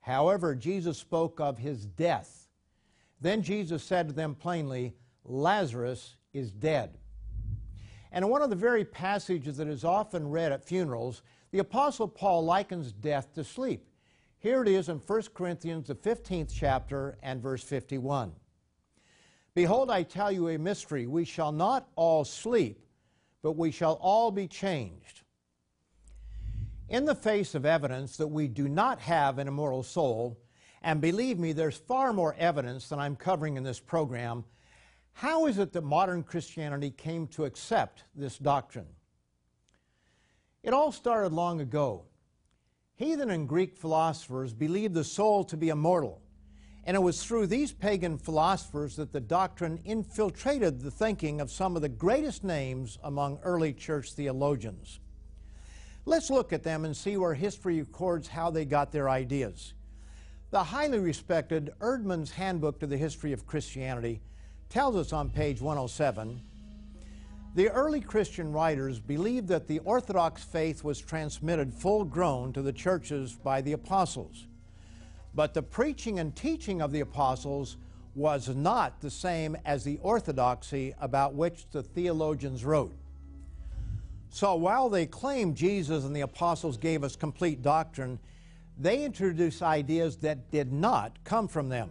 However, 0.00 0.54
Jesus 0.54 0.98
spoke 0.98 1.40
of 1.40 1.58
his 1.58 1.84
death. 1.84 2.48
Then 3.20 3.42
Jesus 3.42 3.82
said 3.82 4.08
to 4.08 4.14
them 4.14 4.34
plainly, 4.34 4.94
Lazarus 5.24 6.16
is 6.32 6.50
dead. 6.50 6.98
And 8.12 8.24
in 8.24 8.30
one 8.30 8.42
of 8.42 8.50
the 8.50 8.56
very 8.56 8.84
passages 8.84 9.56
that 9.58 9.68
is 9.68 9.84
often 9.84 10.28
read 10.28 10.52
at 10.52 10.64
funerals, 10.64 11.22
the 11.52 11.58
Apostle 11.58 12.08
Paul 12.08 12.44
likens 12.44 12.92
death 12.92 13.32
to 13.34 13.44
sleep. 13.44 13.86
Here 14.38 14.62
it 14.62 14.68
is 14.68 14.88
in 14.88 14.96
1 14.98 15.22
Corinthians, 15.34 15.88
the 15.88 15.94
15th 15.94 16.50
chapter, 16.52 17.18
and 17.22 17.42
verse 17.42 17.62
51. 17.62 18.32
Behold, 19.54 19.90
I 19.90 20.02
tell 20.02 20.32
you 20.32 20.48
a 20.48 20.58
mystery. 20.58 21.06
We 21.06 21.24
shall 21.24 21.52
not 21.52 21.88
all 21.94 22.24
sleep, 22.24 22.84
but 23.42 23.52
we 23.52 23.70
shall 23.70 23.94
all 23.94 24.30
be 24.30 24.46
changed. 24.46 25.22
In 26.88 27.04
the 27.04 27.14
face 27.14 27.54
of 27.54 27.66
evidence 27.66 28.16
that 28.16 28.28
we 28.28 28.48
do 28.48 28.68
not 28.68 28.98
have 29.00 29.38
an 29.38 29.46
immortal 29.46 29.82
soul, 29.82 30.38
and 30.82 31.00
believe 31.00 31.38
me, 31.38 31.52
there's 31.52 31.76
far 31.76 32.12
more 32.12 32.34
evidence 32.38 32.88
than 32.88 32.98
I'm 32.98 33.16
covering 33.16 33.56
in 33.56 33.62
this 33.62 33.78
program, 33.78 34.44
how 35.12 35.46
is 35.46 35.58
it 35.58 35.72
that 35.72 35.82
modern 35.82 36.22
Christianity 36.22 36.90
came 36.90 37.26
to 37.28 37.44
accept 37.44 38.04
this 38.14 38.38
doctrine? 38.38 38.86
It 40.62 40.72
all 40.72 40.92
started 40.92 41.32
long 41.32 41.60
ago. 41.60 42.04
Heathen 42.96 43.30
and 43.30 43.48
Greek 43.48 43.76
philosophers 43.76 44.52
believed 44.52 44.94
the 44.94 45.04
soul 45.04 45.42
to 45.44 45.56
be 45.56 45.70
immortal, 45.70 46.20
and 46.84 46.94
it 46.94 47.00
was 47.00 47.22
through 47.22 47.46
these 47.46 47.72
pagan 47.72 48.18
philosophers 48.18 48.96
that 48.96 49.12
the 49.12 49.20
doctrine 49.20 49.80
infiltrated 49.84 50.80
the 50.80 50.90
thinking 50.90 51.40
of 51.40 51.50
some 51.50 51.76
of 51.76 51.82
the 51.82 51.88
greatest 51.88 52.44
names 52.44 52.98
among 53.02 53.38
early 53.42 53.72
church 53.72 54.12
theologians. 54.12 55.00
Let's 56.04 56.30
look 56.30 56.52
at 56.52 56.62
them 56.62 56.84
and 56.84 56.96
see 56.96 57.16
where 57.16 57.34
history 57.34 57.80
records 57.80 58.28
how 58.28 58.50
they 58.50 58.64
got 58.64 58.92
their 58.92 59.08
ideas. 59.08 59.74
The 60.50 60.64
highly 60.64 60.98
respected 60.98 61.70
Eerdmans' 61.80 62.32
Handbook 62.32 62.80
to 62.80 62.86
the 62.86 62.96
History 62.96 63.32
of 63.32 63.46
Christianity 63.46 64.20
tells 64.70 64.96
us 64.96 65.12
on 65.12 65.28
page 65.28 65.60
107 65.60 66.40
the 67.52 67.68
early 67.70 68.00
Christian 68.00 68.52
writers 68.52 69.00
believed 69.00 69.48
that 69.48 69.66
the 69.66 69.80
Orthodox 69.80 70.44
faith 70.44 70.84
was 70.84 71.00
transmitted 71.00 71.74
full 71.74 72.04
grown 72.04 72.52
to 72.52 72.62
the 72.62 72.72
churches 72.72 73.32
by 73.32 73.60
the 73.60 73.72
apostles. 73.72 74.46
But 75.34 75.54
the 75.54 75.62
preaching 75.62 76.20
and 76.20 76.34
teaching 76.34 76.80
of 76.80 76.92
the 76.92 77.00
apostles 77.00 77.76
was 78.14 78.48
not 78.48 79.00
the 79.00 79.10
same 79.10 79.56
as 79.64 79.82
the 79.82 79.98
orthodoxy 80.02 80.94
about 81.00 81.34
which 81.34 81.68
the 81.70 81.82
theologians 81.82 82.64
wrote. 82.64 82.94
So 84.28 84.54
while 84.54 84.88
they 84.88 85.06
claim 85.06 85.54
Jesus 85.54 86.04
and 86.04 86.14
the 86.14 86.20
apostles 86.20 86.76
gave 86.76 87.02
us 87.02 87.16
complete 87.16 87.62
doctrine, 87.62 88.20
they 88.78 89.04
introduced 89.04 89.60
ideas 89.60 90.18
that 90.18 90.52
did 90.52 90.72
not 90.72 91.24
come 91.24 91.48
from 91.48 91.68
them. 91.68 91.90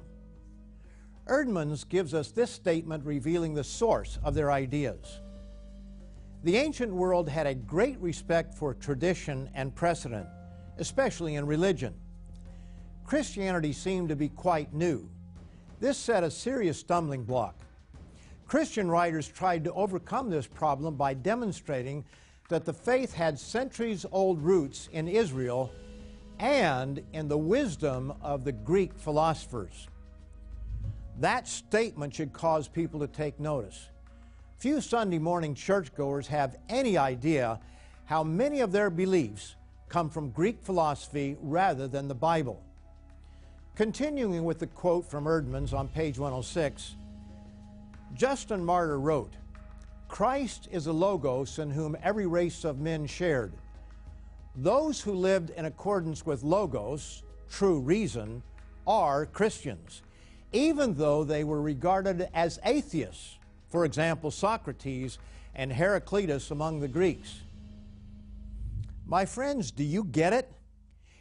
Eerdmans 1.29 1.87
gives 1.87 2.13
us 2.13 2.31
this 2.31 2.51
statement 2.51 3.05
revealing 3.05 3.53
the 3.53 3.63
source 3.63 4.17
of 4.23 4.33
their 4.33 4.51
ideas. 4.51 5.21
The 6.43 6.57
ancient 6.57 6.91
world 6.91 7.29
had 7.29 7.45
a 7.45 7.53
great 7.53 7.99
respect 7.99 8.55
for 8.55 8.73
tradition 8.73 9.49
and 9.53 9.75
precedent, 9.75 10.27
especially 10.77 11.35
in 11.35 11.45
religion. 11.45 11.93
Christianity 13.05 13.73
seemed 13.73 14.09
to 14.09 14.15
be 14.15 14.29
quite 14.29 14.73
new. 14.73 15.09
This 15.79 15.97
set 15.97 16.23
a 16.23 16.31
serious 16.31 16.79
stumbling 16.79 17.23
block. 17.23 17.55
Christian 18.47 18.89
writers 18.89 19.27
tried 19.27 19.63
to 19.65 19.73
overcome 19.73 20.29
this 20.29 20.47
problem 20.47 20.95
by 20.95 21.13
demonstrating 21.13 22.05
that 22.49 22.65
the 22.65 22.73
faith 22.73 23.13
had 23.13 23.39
centuries 23.39 24.05
old 24.11 24.41
roots 24.41 24.89
in 24.91 25.07
Israel 25.07 25.71
and 26.39 27.03
in 27.13 27.27
the 27.27 27.37
wisdom 27.37 28.13
of 28.21 28.43
the 28.43 28.51
Greek 28.51 28.93
philosophers. 28.97 29.87
That 31.19 31.49
statement 31.49 32.15
should 32.15 32.31
cause 32.31 32.69
people 32.69 33.01
to 33.01 33.07
take 33.07 33.39
notice. 33.41 33.89
Few 34.57 34.79
Sunday 34.79 35.19
morning 35.19 35.53
churchgoers 35.53 36.27
have 36.27 36.55
any 36.69 36.97
idea 36.97 37.59
how 38.05 38.23
many 38.23 38.61
of 38.61 38.71
their 38.71 38.89
beliefs 38.89 39.55
come 39.89 40.09
from 40.09 40.29
Greek 40.29 40.61
philosophy 40.61 41.35
rather 41.41 41.89
than 41.89 42.07
the 42.07 42.15
Bible. 42.15 42.63
Continuing 43.75 44.45
with 44.45 44.59
the 44.59 44.67
quote 44.67 45.09
from 45.09 45.25
Eerdmans' 45.25 45.73
on 45.73 45.89
page 45.89 46.17
106, 46.17 46.95
Justin 48.13 48.63
Martyr 48.63 48.99
wrote, 48.99 49.33
Christ 50.07 50.69
is 50.71 50.87
a 50.87 50.93
logos 50.93 51.59
in 51.59 51.69
whom 51.69 51.97
every 52.01 52.27
race 52.27 52.63
of 52.63 52.79
men 52.79 53.05
shared. 53.05 53.53
Those 54.55 55.01
who 55.01 55.13
lived 55.13 55.49
in 55.51 55.65
accordance 55.65 56.25
with 56.25 56.43
logos, 56.43 57.23
true 57.49 57.79
reason, 57.79 58.41
are 58.87 59.25
Christians, 59.25 60.01
even 60.51 60.95
though 60.95 61.23
they 61.23 61.43
were 61.43 61.61
regarded 61.61 62.27
as 62.33 62.59
atheists 62.63 63.39
for 63.69 63.85
example, 63.85 64.31
Socrates 64.31 65.19
and 65.55 65.71
Heraclitus 65.71 66.51
among 66.51 66.79
the 66.79 66.87
Greeks. 66.87 67.41
My 69.05 69.25
friends, 69.25 69.71
do 69.71 69.83
you 69.83 70.03
get 70.03 70.33
it? 70.33 70.51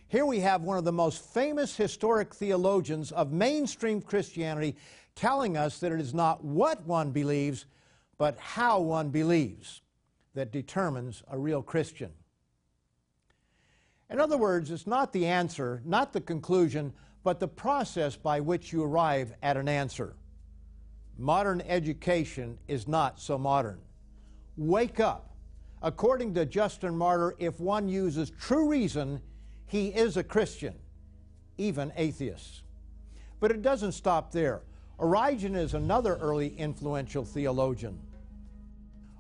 Here 0.09 0.25
we 0.25 0.41
have 0.41 0.63
one 0.63 0.79
of 0.79 0.85
the 0.85 0.93
most 0.93 1.23
famous 1.23 1.77
historic 1.77 2.35
theologians 2.35 3.13
of 3.13 3.33
mainstream 3.33 4.01
Christianity 4.01 4.77
telling 5.15 5.57
us 5.57 5.79
that 5.81 5.93
it 5.93 6.01
is 6.01 6.15
not 6.15 6.43
what 6.43 6.87
one 6.87 7.11
believes, 7.11 7.67
but 8.17 8.39
how 8.39 8.81
one 8.81 9.11
believes 9.11 9.83
that 10.35 10.53
determines 10.53 11.23
a 11.31 11.39
real 11.39 11.63
Christian. 11.63 12.11
In 14.09 14.21
other 14.21 14.39
words, 14.39 14.71
it's 14.71 14.87
not 14.87 15.13
the 15.13 15.27
answer, 15.27 15.83
not 15.85 16.15
the 16.15 16.21
conclusion, 16.21 16.95
but 17.29 17.41
the 17.41 17.47
process 17.47 18.17
by 18.17 18.41
which 18.41 18.73
you 18.73 18.83
arrive 18.83 19.35
at 19.43 19.59
an 19.59 19.69
answer. 19.69 20.15
Modern 21.19 21.61
education 21.61 22.57
is 22.69 22.89
not 22.89 23.21
so 23.21 23.37
modern. 23.37 23.79
Wake 24.57 24.99
up. 24.99 25.37
According 25.83 26.33
to 26.33 26.47
Justin 26.47 26.97
Martyr, 26.97 27.35
if 27.39 27.61
one 27.61 27.87
uses 27.87 28.31
true 28.31 28.71
reason, 28.71 29.21
he 29.67 29.89
is 29.89 30.17
a 30.17 30.25
Christian, 30.25 30.75
even 31.59 31.93
atheists. 31.97 32.63
But 33.41 33.51
it 33.51 33.61
doesn't 33.61 33.93
stop 33.93 34.33
there. 34.33 34.63
Origen 34.97 35.55
is 35.55 35.75
another 35.75 36.17
early 36.23 36.57
influential 36.57 37.27
theologian. 37.27 37.99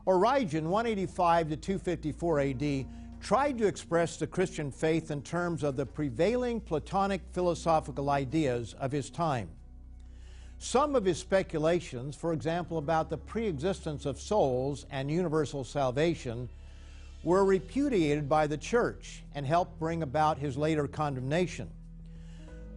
Origen, 0.06 0.70
185 0.70 1.50
to 1.50 1.56
254 1.58 2.40
AD, 2.40 2.86
tried 3.20 3.58
to 3.58 3.66
express 3.66 4.16
the 4.16 4.26
Christian 4.26 4.70
faith 4.70 5.10
in 5.10 5.22
terms 5.22 5.62
of 5.62 5.76
the 5.76 5.86
prevailing 5.86 6.60
Platonic 6.60 7.20
philosophical 7.32 8.10
ideas 8.10 8.74
of 8.74 8.92
his 8.92 9.10
time. 9.10 9.48
Some 10.58 10.96
of 10.96 11.04
his 11.04 11.18
speculations, 11.18 12.16
for 12.16 12.32
example, 12.32 12.78
about 12.78 13.10
the 13.10 13.18
preexistence 13.18 14.06
of 14.06 14.20
souls 14.20 14.86
and 14.90 15.10
universal 15.10 15.62
salvation, 15.64 16.48
were 17.22 17.44
repudiated 17.44 18.28
by 18.28 18.46
the 18.46 18.56
church 18.56 19.22
and 19.34 19.46
helped 19.46 19.78
bring 19.78 20.02
about 20.02 20.38
his 20.38 20.56
later 20.56 20.88
condemnation. 20.88 21.68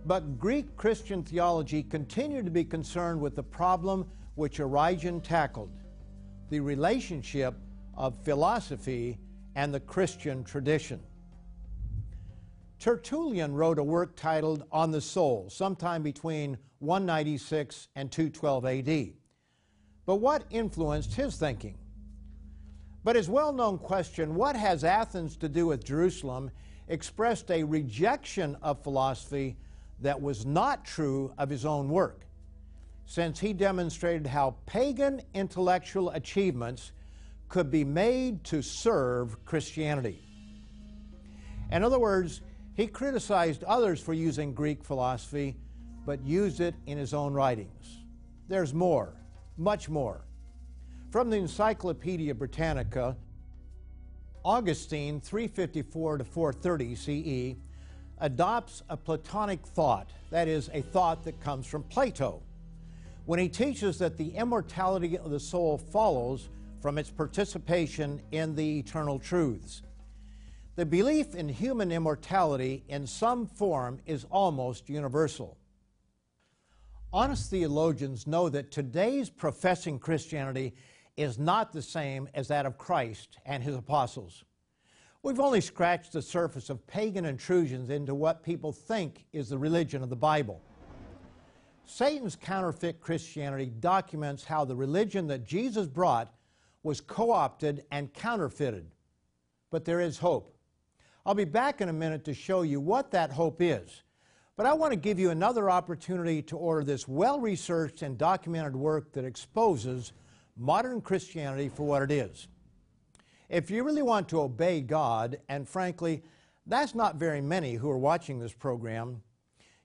But 0.06 0.39
Greek 0.39 0.75
Christian 0.77 1.23
theology 1.23 1.84
continued 1.84 2.45
to 2.45 2.51
be 2.51 2.63
concerned 2.63 3.21
with 3.21 3.36
the 3.36 3.43
problem 3.43 4.08
which 4.36 4.60
Origen 4.60 5.21
tackled 5.21 5.69
the 6.49 6.60
relationship 6.60 7.56
of 7.95 8.17
philosophy 8.23 9.17
and 9.56 9.74
the 9.74 9.80
Christian 9.80 10.44
tradition. 10.44 11.02
Tertullian 12.80 13.54
wrote 13.54 13.78
a 13.78 13.84
work 13.84 14.16
titled 14.16 14.64
On 14.72 14.92
the 14.92 15.02
Soul 15.02 15.50
sometime 15.50 16.02
between 16.02 16.58
196 16.80 17.90
and 17.96 18.12
212 18.12 18.66
AD. 18.66 19.14
But 20.06 20.16
what 20.16 20.46
influenced 20.50 21.14
his 21.14 21.36
thinking? 21.38 21.78
But 23.04 23.16
his 23.16 23.30
well 23.30 23.54
known 23.54 23.78
question, 23.78 24.36
what 24.36 24.56
has 24.56 24.84
Athens 24.84 25.38
to 25.38 25.50
do 25.50 25.68
with 25.68 25.84
Jerusalem, 25.84 26.52
expressed 26.88 27.50
a 27.52 27.64
rejection 27.64 28.58
of 28.62 28.84
philosophy 28.84 29.58
that 30.00 30.20
was 30.20 30.46
not 30.46 30.84
true 30.84 31.34
of 31.38 31.50
his 31.50 31.66
own 31.66 31.90
work, 31.90 32.26
since 33.06 33.40
he 33.40 33.54
demonstrated 33.54 34.28
how 34.28 34.56
pagan 34.66 35.22
intellectual 35.34 36.10
achievements 36.12 36.92
could 37.52 37.70
be 37.70 37.84
made 37.84 38.44
to 38.46 38.62
serve 38.62 39.44
Christianity. 39.46 40.24
In 41.70 41.84
other 41.84 42.00
words, 42.00 42.42
he 42.74 42.88
criticized 42.88 43.66
others 43.66 44.00
for 44.00 44.14
using 44.14 44.54
Greek 44.54 44.84
philosophy 44.84 45.58
but 46.06 46.26
used 46.26 46.62
it 46.62 46.74
in 46.88 46.98
his 46.98 47.14
own 47.14 47.34
writings. 47.34 48.00
There's 48.48 48.74
more, 48.74 49.14
much 49.58 49.90
more. 49.90 50.26
From 51.12 51.30
the 51.30 51.38
Encyclopedia 51.38 52.34
Britannica, 52.34 53.18
Augustine, 54.44 55.20
354 55.20 56.20
to 56.20 56.24
430 56.24 56.96
CE, 56.96 57.58
adopts 58.20 58.82
a 58.90 58.96
Platonic 58.96 59.66
thought, 59.68 60.10
that 60.30 60.48
is, 60.48 60.70
a 60.74 60.82
thought 60.82 61.26
that 61.26 61.40
comes 61.42 61.68
from 61.68 61.84
Plato, 61.84 62.42
when 63.26 63.40
he 63.40 63.50
teaches 63.50 64.00
that 64.00 64.18
the 64.18 64.30
immortality 64.30 65.18
of 65.18 65.30
the 65.30 65.40
soul 65.40 65.78
follows 65.78 66.50
from 66.82 66.98
its 66.98 67.12
participation 67.12 68.22
in 68.32 68.56
the 68.56 68.80
eternal 68.80 69.20
truths. 69.20 69.84
The 70.76 70.86
belief 70.86 71.36
in 71.36 71.48
human 71.50 71.91
immortality 71.91 72.84
in 72.88 73.06
some 73.06 73.46
form 73.46 74.00
is 74.06 74.26
almost 74.32 74.89
universal. 74.89 75.58
Honest 77.13 77.50
theologians 77.50 78.26
know 78.26 78.50
that 78.50 78.72
today's 78.72 79.30
professing 79.30 80.00
Christianity 80.00 80.74
is 81.17 81.38
not 81.38 81.74
the 81.74 81.82
same 81.82 82.30
as 82.34 82.48
that 82.48 82.65
of 82.65 82.78
Christ 82.78 83.38
and 83.46 83.62
his 83.62 83.76
apostles. 83.76 84.44
We've 85.22 85.39
only 85.39 85.62
scratched 85.62 86.13
the 86.13 86.22
surface 86.22 86.70
of 86.70 86.88
pagan 86.88 87.26
intrusions 87.26 87.89
into 87.89 88.15
what 88.15 88.44
people 88.44 88.72
think 88.72 89.26
is 89.34 89.50
the 89.50 89.58
religion 89.58 90.02
of 90.02 90.10
the 90.10 90.15
Bible. 90.15 90.62
Satan's 91.86 92.38
counterfeit 92.38 93.02
Christianity 93.02 93.65
documents 93.65 94.46
how 94.46 94.63
the 94.63 94.76
religion 94.76 95.28
that 95.28 95.44
Jesus 95.44 95.88
brought 95.88 96.34
was 96.84 97.02
co 97.02 97.32
opted 97.32 97.84
and 97.91 98.13
counterfeited. 98.13 98.91
But 99.70 99.86
there 99.86 100.02
is 100.02 100.17
hope. 100.17 100.56
I'll 101.26 101.34
be 101.34 101.46
back 101.46 101.82
in 101.82 101.89
a 101.89 101.94
minute 101.94 102.26
to 102.26 102.34
show 102.34 102.62
you 102.63 102.80
what 102.80 103.12
that 103.12 103.32
hope 103.32 103.62
is 103.62 104.04
but 104.62 104.65
I 104.70 104.74
want 104.74 104.91
to 104.91 105.00
give 105.00 105.17
you 105.17 105.32
another 105.32 105.72
opportunity 105.72 106.41
to 106.44 106.56
order 106.56 106.84
this 106.84 107.08
well 107.08 107.39
researched 107.39 108.04
and 108.04 108.15
documented 108.15 108.76
work 108.76 109.12
that 109.13 109.26
exposes 109.26 110.13
modern 110.56 111.02
Christianity 111.02 111.67
for 111.67 111.82
what 111.82 112.04
it 112.04 112.12
is. 112.12 112.48
If 113.50 113.72
you 113.72 113.84
really 113.84 114.04
want 114.04 114.30
to 114.30 114.41
obey 114.41 114.82
God 114.82 115.39
and, 115.50 115.67
frankly, 115.67 116.22
That's 116.67 116.94
not 116.94 117.15
very 117.15 117.41
many 117.41 117.74
who 117.74 117.89
are 117.89 117.98
watching 117.98 118.38
this 118.38 118.54
program. 118.54 119.24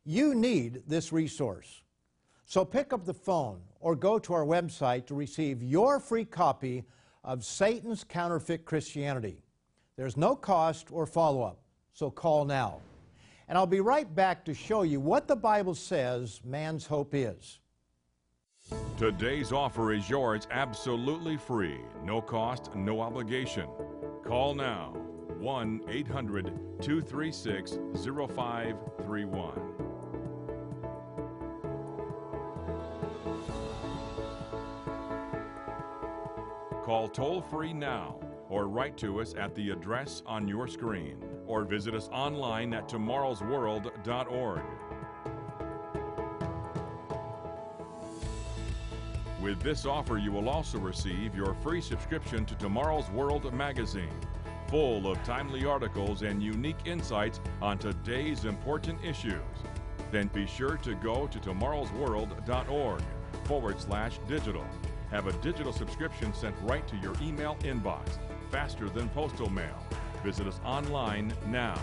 You 0.05 0.35
need 0.35 0.83
this 0.87 1.11
resource. 1.11 1.81
So 2.49 2.65
pick 2.65 2.93
up 2.93 3.05
the 3.05 3.13
phone 3.13 3.59
or 3.81 3.97
go 3.97 4.21
to 4.21 4.33
our 4.33 4.45
website 4.45 5.07
to 5.07 5.17
receive 5.17 5.65
your 5.65 5.99
free 5.99 6.25
copy 6.25 6.85
of 7.25 7.45
Satan's 7.45 8.05
Counterfeit 8.05 8.65
Christianity. 8.65 9.43
There's 9.97 10.17
no 10.17 10.37
cost 10.37 10.93
or 10.93 11.07
follow 11.07 11.43
up, 11.43 11.59
so 11.93 12.09
call 12.09 12.45
now. 12.45 12.79
And 13.49 13.59
I'll 13.59 13.67
be 13.67 13.81
right 13.81 14.13
back 14.15 14.45
to 14.45 14.55
show 14.55 14.83
you 14.83 15.01
what 15.01 15.27
the 15.27 15.35
Bible 15.35 15.75
says 15.75 16.41
man's 16.45 16.87
hope 16.87 17.15
is. 17.15 17.59
Today's 18.97 19.51
offer 19.51 19.93
is 19.93 20.09
yours 20.09 20.47
absolutely 20.53 21.37
free, 21.37 21.81
no 22.05 22.21
cost, 22.21 22.73
no 22.77 23.01
obligation. 23.01 23.69
Call 24.25 24.55
now 24.55 24.93
1 25.41 25.81
800 25.89 26.47
236 26.81 27.79
0531. 28.05 29.86
Call 36.87 37.09
toll 37.09 37.41
free 37.41 37.73
now 37.73 38.15
or 38.49 38.69
write 38.69 38.97
to 38.99 39.21
us 39.21 39.35
at 39.37 39.57
the 39.57 39.71
address 39.71 40.23
on 40.25 40.47
your 40.47 40.69
screen 40.69 41.19
or 41.45 41.65
visit 41.65 41.95
us 41.95 42.09
online 42.13 42.73
at 42.73 42.89
tomorrowsworld.org. 42.89 44.63
With 49.43 49.61
this 49.63 49.85
offer, 49.85 50.19
you 50.19 50.31
will 50.31 50.49
also 50.49 50.79
receive 50.79 51.35
your 51.35 51.55
free 51.55 51.81
subscription 51.81 52.47
to 52.47 52.55
Tomorrow's 52.55 53.11
World 53.11 53.53
magazine, 53.53 54.21
full 54.69 55.11
of 55.11 55.21
timely 55.25 55.65
articles 55.67 56.23
and 56.23 56.41
unique 56.41 56.87
insights 56.87 57.41
on 57.61 57.79
today's 57.79 58.45
important 58.45 59.05
issues. 59.05 59.43
Then 60.13 60.29
be 60.29 60.47
sure 60.47 60.77
to 60.77 60.95
go 60.95 61.27
to 61.27 61.39
tomorrowsworld.org 61.41 63.03
forward 63.43 63.81
slash 63.81 64.21
digital. 64.29 64.65
Have 65.11 65.29
a 65.29 65.33
digital 65.35 65.73
subscription 65.73 66.35
sent 66.35 66.57
right 66.63 66.87
to 66.89 66.97
your 66.97 67.15
email 67.23 67.57
inbox, 67.63 68.19
faster 68.51 68.89
than 68.89 69.09
postal 69.11 69.49
mail. 69.49 69.87
Visit 70.25 70.47
us 70.49 70.61
online 70.65 71.33
now. 71.47 71.81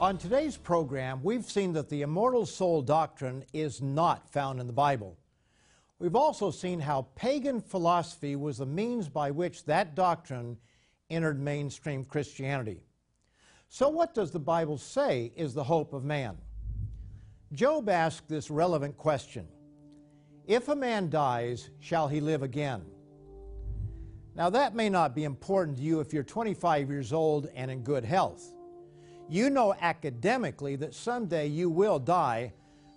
On 0.00 0.16
today's 0.16 0.56
program, 0.56 1.20
we've 1.22 1.44
seen 1.44 1.74
that 1.74 1.90
the 1.90 2.00
immortal 2.00 2.46
soul 2.46 2.80
doctrine 2.80 3.44
is 3.52 3.82
not 3.82 4.26
found 4.30 4.58
in 4.58 4.66
the 4.66 4.72
Bible. 4.72 5.18
We've 5.98 6.16
also 6.16 6.50
seen 6.50 6.80
how 6.80 7.08
pagan 7.14 7.60
philosophy 7.60 8.34
was 8.34 8.56
the 8.56 8.64
means 8.64 9.10
by 9.10 9.30
which 9.30 9.66
that 9.66 9.94
doctrine 9.94 10.56
entered 11.10 11.38
mainstream 11.38 12.06
Christianity. 12.06 12.80
So, 13.68 13.90
what 13.90 14.14
does 14.14 14.30
the 14.30 14.40
Bible 14.40 14.78
say 14.78 15.32
is 15.36 15.52
the 15.52 15.64
hope 15.64 15.92
of 15.92 16.02
man? 16.02 16.38
Job 17.52 17.88
asked 17.88 18.28
this 18.28 18.48
relevant 18.50 18.96
question 18.96 19.48
If 20.46 20.68
a 20.68 20.76
man 20.76 21.10
dies, 21.10 21.70
shall 21.80 22.06
he 22.06 22.20
live 22.20 22.42
again? 22.42 22.82
Now, 24.36 24.50
that 24.50 24.76
may 24.76 24.88
not 24.88 25.14
be 25.14 25.24
important 25.24 25.78
to 25.78 25.82
you 25.82 26.00
if 26.00 26.12
you're 26.12 26.22
25 26.22 26.88
years 26.88 27.12
old 27.12 27.48
and 27.54 27.70
in 27.70 27.82
good 27.82 28.04
health. 28.04 28.54
You 29.28 29.50
know 29.50 29.74
academically 29.80 30.76
that 30.76 30.94
someday 30.94 31.48
you 31.48 31.68
will 31.68 31.98
die, 31.98 32.52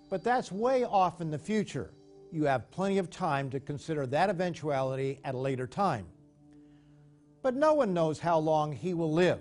but 0.08 0.22
that's 0.22 0.52
way 0.52 0.84
off 0.84 1.20
in 1.20 1.30
the 1.30 1.38
future. 1.38 1.92
You 2.30 2.44
have 2.44 2.70
plenty 2.70 2.98
of 2.98 3.10
time 3.10 3.50
to 3.50 3.60
consider 3.60 4.06
that 4.06 4.30
eventuality 4.30 5.20
at 5.24 5.34
a 5.34 5.38
later 5.38 5.66
time. 5.66 6.06
But 7.42 7.54
no 7.54 7.74
one 7.74 7.92
knows 7.92 8.20
how 8.20 8.38
long 8.38 8.72
he 8.72 8.94
will 8.94 9.12
live. 9.12 9.40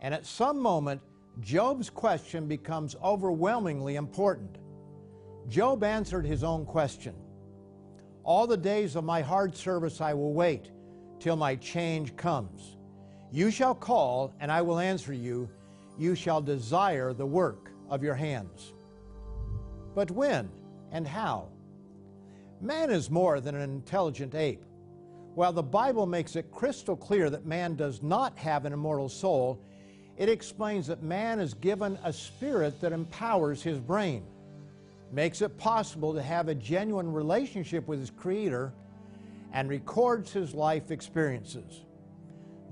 And 0.00 0.14
at 0.14 0.26
some 0.26 0.60
moment, 0.60 1.00
Job's 1.40 1.90
question 1.90 2.46
becomes 2.46 2.96
overwhelmingly 3.02 3.96
important. 3.96 4.58
Job 5.48 5.84
answered 5.84 6.26
his 6.26 6.42
own 6.42 6.64
question 6.64 7.14
All 8.24 8.46
the 8.46 8.56
days 8.56 8.96
of 8.96 9.04
my 9.04 9.20
hard 9.20 9.54
service 9.56 10.00
I 10.00 10.14
will 10.14 10.32
wait 10.32 10.70
till 11.20 11.36
my 11.36 11.56
change 11.56 12.16
comes. 12.16 12.76
You 13.30 13.50
shall 13.50 13.74
call, 13.74 14.34
and 14.40 14.50
I 14.50 14.62
will 14.62 14.78
answer 14.78 15.12
you 15.12 15.48
you 15.98 16.14
shall 16.14 16.40
desire 16.40 17.12
the 17.12 17.26
work 17.26 17.70
of 17.88 18.02
your 18.02 18.14
hands. 18.14 18.74
But 19.94 20.10
when 20.10 20.50
and 20.92 21.06
how? 21.06 21.48
Man 22.60 22.90
is 22.90 23.10
more 23.10 23.40
than 23.40 23.54
an 23.54 23.62
intelligent 23.62 24.34
ape. 24.34 24.64
While 25.34 25.52
the 25.52 25.62
Bible 25.62 26.06
makes 26.06 26.36
it 26.36 26.50
crystal 26.50 26.96
clear 26.96 27.28
that 27.30 27.44
man 27.44 27.76
does 27.76 28.02
not 28.02 28.36
have 28.38 28.64
an 28.64 28.72
immortal 28.72 29.08
soul, 29.08 29.62
it 30.16 30.28
explains 30.28 30.86
that 30.86 31.02
man 31.02 31.40
is 31.40 31.54
given 31.54 31.98
a 32.04 32.12
spirit 32.12 32.80
that 32.80 32.92
empowers 32.92 33.62
his 33.62 33.78
brain, 33.78 34.24
makes 35.12 35.42
it 35.42 35.56
possible 35.58 36.14
to 36.14 36.22
have 36.22 36.48
a 36.48 36.54
genuine 36.54 37.12
relationship 37.12 37.86
with 37.86 38.00
his 38.00 38.10
Creator, 38.10 38.72
and 39.52 39.68
records 39.68 40.32
his 40.32 40.54
life 40.54 40.90
experiences. 40.90 41.82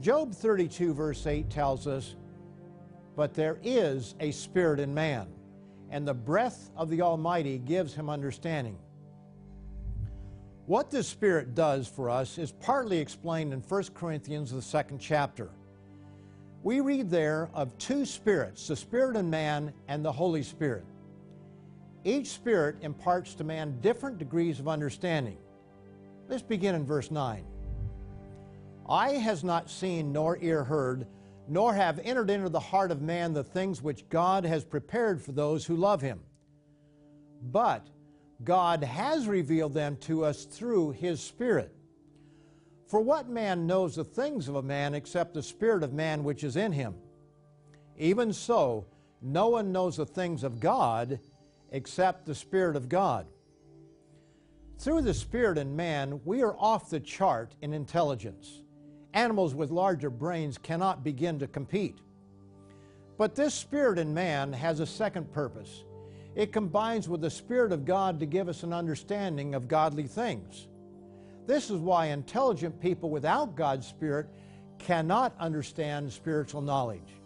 Job 0.01 0.35
32, 0.35 0.93
verse 0.93 1.27
8 1.27 1.49
tells 1.49 1.87
us 1.87 2.17
but 3.17 3.35
there 3.35 3.59
is 3.63 4.15
a 4.21 4.31
spirit 4.33 4.81
in 4.81 4.93
man, 4.93 5.29
and 5.91 6.07
the 6.07 6.15
breath 6.15 6.71
of 6.77 6.91
the 6.91 7.03
Almighty 7.03 7.59
gives 7.59 7.95
him 7.95 8.11
understanding. 8.11 8.79
What 10.67 10.91
this 10.91 11.07
Spirit 11.07 11.55
does 11.55 11.87
for 11.87 12.09
us 12.09 12.39
is 12.39 12.51
partly 12.51 12.99
explained 12.99 13.53
in 13.53 13.61
1 13.61 13.83
Corinthians, 13.95 14.51
the 14.51 14.63
second 14.63 14.99
chapter. 14.99 15.51
We 16.65 16.81
read 16.81 17.11
there 17.11 17.51
of 17.53 17.77
two 17.77 18.07
spirits, 18.07 18.67
the 18.67 18.75
Spirit 18.75 19.17
in 19.17 19.29
man 19.29 19.75
and 19.87 20.03
the 20.03 20.11
Holy 20.11 20.43
Spirit. 20.43 20.87
Each 22.05 22.29
Spirit 22.29 22.77
imparts 22.81 23.35
to 23.35 23.45
man 23.45 23.79
different 23.83 24.17
degrees 24.17 24.61
of 24.61 24.67
understanding. 24.67 25.37
Let's 26.27 26.43
begin 26.43 26.75
in 26.75 26.87
verse 26.87 27.11
9. 27.11 27.45
Eye 28.89 29.11
has 29.11 29.45
not 29.45 29.71
seen 29.71 30.11
nor 30.11 30.39
ear 30.41 30.65
heard 30.65 31.07
nor 31.47 31.75
have 31.75 32.01
entered 32.03 32.31
into 32.31 32.49
the 32.49 32.61
heart 32.61 32.91
of 32.91 33.03
man 33.03 33.35
the 33.35 33.45
things 33.45 33.83
which 33.83 34.09
God 34.09 34.45
has 34.45 34.65
prepared 34.65 35.21
for 35.21 35.33
those 35.33 35.67
who 35.67 35.77
love 35.77 36.01
him. 36.01 36.21
But 37.43 37.87
God 38.43 38.83
has 38.83 39.29
revealed 39.29 39.75
them 39.75 39.97
to 39.99 40.25
us 40.25 40.45
through 40.45 40.93
his 40.93 41.21
Spirit. 41.21 41.74
For 42.87 43.01
what 43.01 43.29
man 43.29 43.67
knows 43.67 43.97
the 43.97 44.05
things 44.05 44.49
of 44.49 44.57
a 44.57 44.63
man 44.63 44.95
except 44.95 45.35
the 45.35 45.43
Spirit 45.43 45.83
of 45.83 45.93
man 45.93 46.23
which 46.23 46.45
is 46.45 46.57
in 46.57 46.73
him? 46.73 46.95
Even 47.97 48.33
so, 48.33 48.87
no 49.23 49.49
one 49.49 49.73
knows 49.73 49.97
the 49.97 50.07
things 50.07 50.45
of 50.45 50.61
God 50.61 51.19
except 51.71 52.27
the 52.27 52.35
Spirit 52.35 52.77
of 52.77 52.89
God. 52.89 53.27
Through 54.79 55.03
the 55.03 55.15
Spirit 55.15 55.57
in 55.57 55.75
man, 55.75 56.21
we 56.25 56.43
are 56.43 56.57
off 56.59 56.91
the 56.91 57.01
chart 57.01 57.55
in 57.63 57.73
intelligence. 57.73 58.63
Animals 59.15 59.55
with 59.55 59.71
larger 59.71 60.11
brains 60.11 60.59
cannot 60.59 61.05
begin 61.05 61.39
to 61.39 61.47
compete. 61.47 61.99
But 63.17 63.37
this 63.37 63.55
spirit 63.55 63.99
in 63.99 64.13
man 64.13 64.53
has 64.53 64.81
a 64.81 64.87
second 64.87 65.33
purpose. 65.33 65.85
It 66.35 66.53
combines 66.53 67.09
with 67.09 67.21
the 67.21 67.31
Spirit 67.31 67.71
of 67.71 67.85
God 67.85 68.19
to 68.19 68.27
give 68.27 68.49
us 68.49 68.65
an 68.65 68.73
understanding 68.73 69.55
of 69.55 69.69
godly 69.69 70.09
things. 70.09 70.67
This 71.47 71.71
is 71.71 71.79
why 71.79 72.07
intelligent 72.07 72.81
people 72.81 73.11
without 73.11 73.55
God's 73.57 73.87
Spirit 73.87 74.27
cannot 74.79 75.35
understand 75.39 76.13
spiritual 76.13 76.63
knowledge. 76.63 77.21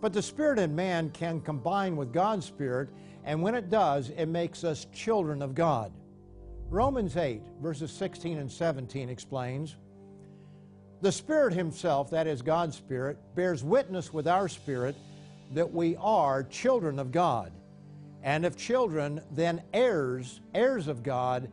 But 0.00 0.12
the 0.12 0.22
Spirit 0.22 0.58
in 0.58 0.74
man 0.74 1.10
can 1.10 1.40
combine 1.40 1.96
with 1.96 2.12
God's 2.12 2.46
Spirit, 2.46 2.88
and 3.24 3.42
when 3.42 3.54
it 3.54 3.70
does, 3.70 4.10
it 4.10 4.26
makes 4.26 4.62
us 4.62 4.86
children 4.92 5.42
of 5.42 5.54
God. 5.54 5.92
Romans 6.70 7.16
8, 7.16 7.40
verses 7.60 7.90
16 7.90 8.38
and 8.38 8.50
17 8.50 9.08
explains 9.08 9.76
the 11.00 11.12
Spirit 11.12 11.52
Himself, 11.52 12.10
that 12.10 12.26
is 12.26 12.42
God's 12.42 12.76
Spirit, 12.76 13.18
bears 13.34 13.62
witness 13.62 14.12
with 14.12 14.26
our 14.26 14.48
spirit 14.48 14.96
that 15.54 15.72
we 15.72 15.96
are 15.96 16.42
children 16.42 16.98
of 16.98 17.12
God. 17.12 17.52
And 18.22 18.44
if 18.44 18.56
children, 18.56 19.20
then 19.30 19.62
heirs, 19.72 20.40
heirs 20.54 20.88
of 20.88 21.04
God, 21.04 21.48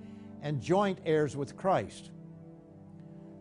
and 0.46 0.62
joint 0.62 1.00
heirs 1.08 1.36
with 1.36 1.58
Christ. 1.58 2.12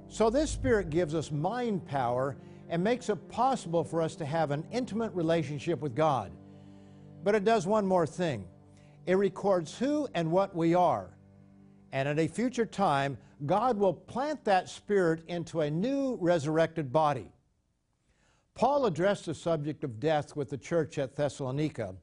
So 0.08 0.30
this 0.30 0.50
Spirit 0.50 0.88
gives 0.88 1.14
us 1.14 1.30
mind 1.30 1.84
power 1.86 2.38
and 2.70 2.82
makes 2.82 3.10
it 3.10 3.28
possible 3.28 3.84
for 3.84 4.00
us 4.00 4.16
to 4.16 4.24
have 4.24 4.50
an 4.50 4.64
intimate 4.72 5.12
relationship 5.12 5.80
with 5.80 5.94
God. 5.94 6.32
But 7.22 7.34
it 7.34 7.44
does 7.44 7.66
one 7.66 7.86
more 7.86 8.06
thing 8.06 8.46
it 9.06 9.16
records 9.16 9.78
who 9.78 10.08
and 10.14 10.30
what 10.30 10.56
we 10.56 10.74
are. 10.74 11.10
And 11.92 12.08
at 12.08 12.18
a 12.18 12.26
future 12.26 12.64
time, 12.64 13.18
God 13.44 13.76
will 13.76 13.92
plant 13.92 14.42
that 14.46 14.70
spirit 14.70 15.24
into 15.28 15.60
a 15.60 15.70
new 15.70 16.16
resurrected 16.22 16.90
body. 16.90 17.30
Paul 18.54 18.86
addressed 18.86 19.26
the 19.26 19.34
subject 19.34 19.84
of 19.84 20.00
death 20.00 20.34
with 20.34 20.48
the 20.48 20.56
church 20.56 20.96
at 20.96 21.14
Thessalonica. 21.14 21.96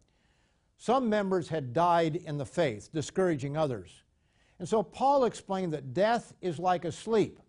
Some 0.77 1.09
members 1.09 1.49
had 1.49 1.73
died 1.73 2.17
in 2.17 2.37
the 2.37 2.45
faith, 2.45 2.91
discouraging 2.93 3.57
others. 3.57 4.03
And 4.61 4.69
so 4.69 4.83
Paul 4.83 5.25
explained 5.25 5.73
that 5.73 5.95
death 5.95 6.35
is 6.39 6.59
like 6.59 6.85
a 6.85 6.91
sleep, 6.91 7.39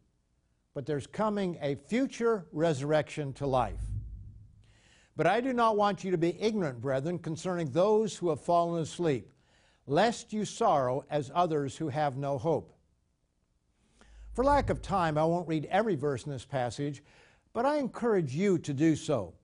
but 0.73 0.87
there's 0.87 1.07
coming 1.07 1.59
a 1.61 1.75
future 1.75 2.47
resurrection 2.53 3.35
to 3.35 3.47
life. 3.47 3.83
But 5.15 5.27
I 5.27 5.43
do 5.43 5.53
not 5.53 5.77
want 5.77 6.05
you 6.05 6.13
to 6.13 6.17
be 6.17 6.41
ignorant, 6.41 6.81
brethren, 6.81 7.19
concerning 7.19 7.69
those 7.69 8.17
who 8.17 8.31
have 8.31 8.41
fallen 8.41 8.81
asleep, 8.81 9.31
lest 9.87 10.33
you 10.33 10.47
sorrow 10.47 11.05
as 11.11 11.31
others 11.35 11.77
who 11.77 11.91
have 11.91 12.17
no 12.17 12.39
hope. 12.39 12.75
For 14.33 14.43
lack 14.43 14.71
of 14.71 14.81
time, 14.81 15.19
I 15.19 15.25
won't 15.25 15.47
read 15.47 15.67
every 15.67 15.97
verse 15.97 16.25
in 16.25 16.33
this 16.33 16.47
passage, 16.47 17.03
but 17.53 17.67
I 17.67 17.77
encourage 17.77 18.35
you 18.35 18.57
to 18.61 18.73
do 18.73 18.97
so. 18.97 19.35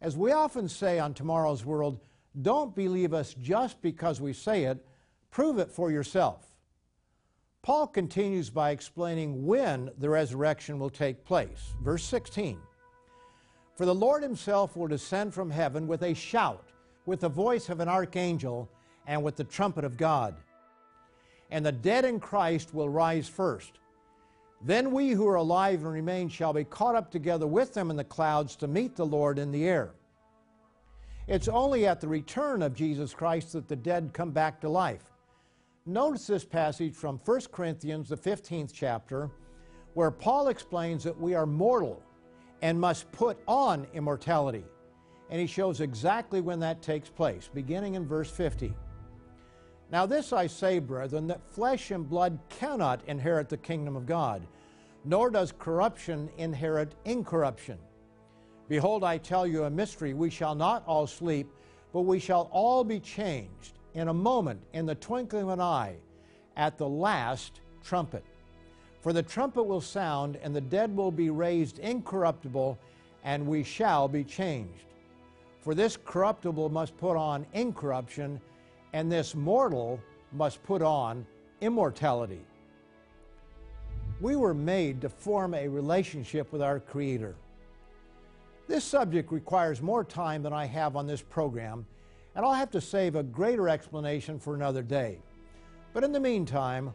As 0.00 0.16
we 0.16 0.32
often 0.32 0.66
say 0.66 0.98
on 0.98 1.12
Tomorrow's 1.12 1.66
World, 1.66 2.00
don't 2.40 2.74
believe 2.74 3.12
us 3.12 3.34
just 3.34 3.82
because 3.82 4.18
we 4.18 4.32
say 4.32 4.64
it, 4.64 4.82
prove 5.30 5.58
it 5.58 5.70
for 5.70 5.90
yourself. 5.90 6.47
Paul 7.62 7.86
continues 7.86 8.50
by 8.50 8.70
explaining 8.70 9.46
when 9.46 9.90
the 9.98 10.08
resurrection 10.08 10.78
will 10.78 10.90
take 10.90 11.24
place. 11.24 11.74
Verse 11.82 12.04
16 12.04 12.58
For 13.74 13.84
the 13.84 13.94
Lord 13.94 14.22
himself 14.22 14.76
will 14.76 14.88
descend 14.88 15.34
from 15.34 15.50
heaven 15.50 15.86
with 15.86 16.02
a 16.02 16.14
shout, 16.14 16.70
with 17.06 17.20
the 17.20 17.28
voice 17.28 17.68
of 17.68 17.80
an 17.80 17.88
archangel, 17.88 18.70
and 19.06 19.22
with 19.22 19.36
the 19.36 19.44
trumpet 19.44 19.84
of 19.84 19.96
God. 19.96 20.34
And 21.50 21.64
the 21.64 21.72
dead 21.72 22.04
in 22.04 22.20
Christ 22.20 22.74
will 22.74 22.88
rise 22.88 23.28
first. 23.28 23.78
Then 24.60 24.90
we 24.92 25.10
who 25.10 25.26
are 25.28 25.36
alive 25.36 25.84
and 25.84 25.92
remain 25.92 26.28
shall 26.28 26.52
be 26.52 26.64
caught 26.64 26.94
up 26.94 27.10
together 27.10 27.46
with 27.46 27.74
them 27.74 27.90
in 27.90 27.96
the 27.96 28.04
clouds 28.04 28.56
to 28.56 28.68
meet 28.68 28.96
the 28.96 29.06
Lord 29.06 29.38
in 29.38 29.50
the 29.50 29.64
air. 29.66 29.92
It's 31.26 31.48
only 31.48 31.86
at 31.86 32.00
the 32.00 32.08
return 32.08 32.62
of 32.62 32.74
Jesus 32.74 33.14
Christ 33.14 33.52
that 33.52 33.68
the 33.68 33.76
dead 33.76 34.10
come 34.12 34.30
back 34.30 34.60
to 34.62 34.68
life. 34.68 35.04
Notice 35.88 36.26
this 36.26 36.44
passage 36.44 36.94
from 36.94 37.18
1 37.24 37.40
Corinthians, 37.50 38.10
the 38.10 38.16
15th 38.18 38.72
chapter, 38.74 39.30
where 39.94 40.10
Paul 40.10 40.48
explains 40.48 41.02
that 41.04 41.18
we 41.18 41.34
are 41.34 41.46
mortal 41.46 42.02
and 42.60 42.78
must 42.78 43.10
put 43.10 43.38
on 43.48 43.86
immortality. 43.94 44.66
And 45.30 45.40
he 45.40 45.46
shows 45.46 45.80
exactly 45.80 46.42
when 46.42 46.60
that 46.60 46.82
takes 46.82 47.08
place, 47.08 47.48
beginning 47.54 47.94
in 47.94 48.06
verse 48.06 48.30
50. 48.30 48.74
Now, 49.90 50.04
this 50.04 50.30
I 50.30 50.46
say, 50.46 50.78
brethren, 50.78 51.26
that 51.28 51.48
flesh 51.54 51.90
and 51.90 52.06
blood 52.06 52.38
cannot 52.50 53.00
inherit 53.06 53.48
the 53.48 53.56
kingdom 53.56 53.96
of 53.96 54.04
God, 54.04 54.46
nor 55.06 55.30
does 55.30 55.54
corruption 55.58 56.28
inherit 56.36 56.96
incorruption. 57.06 57.78
Behold, 58.68 59.04
I 59.04 59.16
tell 59.16 59.46
you 59.46 59.64
a 59.64 59.70
mystery. 59.70 60.12
We 60.12 60.28
shall 60.28 60.54
not 60.54 60.84
all 60.86 61.06
sleep, 61.06 61.48
but 61.94 62.02
we 62.02 62.18
shall 62.18 62.50
all 62.52 62.84
be 62.84 63.00
changed 63.00 63.77
in 63.98 64.08
a 64.08 64.14
moment, 64.14 64.60
in 64.72 64.86
the 64.86 64.94
twinkling 64.94 65.44
of 65.44 65.48
an 65.50 65.60
eye, 65.60 65.96
at 66.56 66.78
the 66.78 66.88
last 66.88 67.60
trumpet. 67.82 68.24
For 69.00 69.12
the 69.12 69.22
trumpet 69.22 69.62
will 69.62 69.80
sound, 69.80 70.36
and 70.36 70.54
the 70.54 70.60
dead 70.60 70.96
will 70.96 71.10
be 71.10 71.30
raised 71.30 71.78
incorruptible, 71.78 72.78
and 73.24 73.46
we 73.46 73.62
shall 73.62 74.08
be 74.08 74.24
changed. 74.24 74.84
For 75.60 75.74
this 75.74 75.96
corruptible 75.96 76.68
must 76.70 76.96
put 76.96 77.16
on 77.16 77.46
incorruption 77.52 78.40
and 78.92 79.10
this 79.10 79.34
mortal 79.34 80.00
must 80.32 80.62
put 80.62 80.82
on 80.82 81.26
immortality. 81.60 82.40
We 84.20 84.36
were 84.36 84.54
made 84.54 85.00
to 85.02 85.08
form 85.08 85.54
a 85.54 85.68
relationship 85.68 86.52
with 86.52 86.62
our 86.62 86.80
Creator. 86.80 87.34
This 88.66 88.84
subject 88.84 89.30
requires 89.32 89.80
more 89.80 90.04
time 90.04 90.42
than 90.42 90.52
I 90.52 90.64
have 90.66 90.96
on 90.96 91.06
this 91.06 91.22
program, 91.22 91.86
and 92.34 92.44
I'll 92.44 92.54
have 92.54 92.70
to 92.72 92.80
save 92.80 93.16
a 93.16 93.22
greater 93.22 93.68
explanation 93.68 94.38
for 94.38 94.54
another 94.54 94.82
day. 94.82 95.18
But 95.92 96.04
in 96.04 96.12
the 96.12 96.20
meantime, 96.20 96.92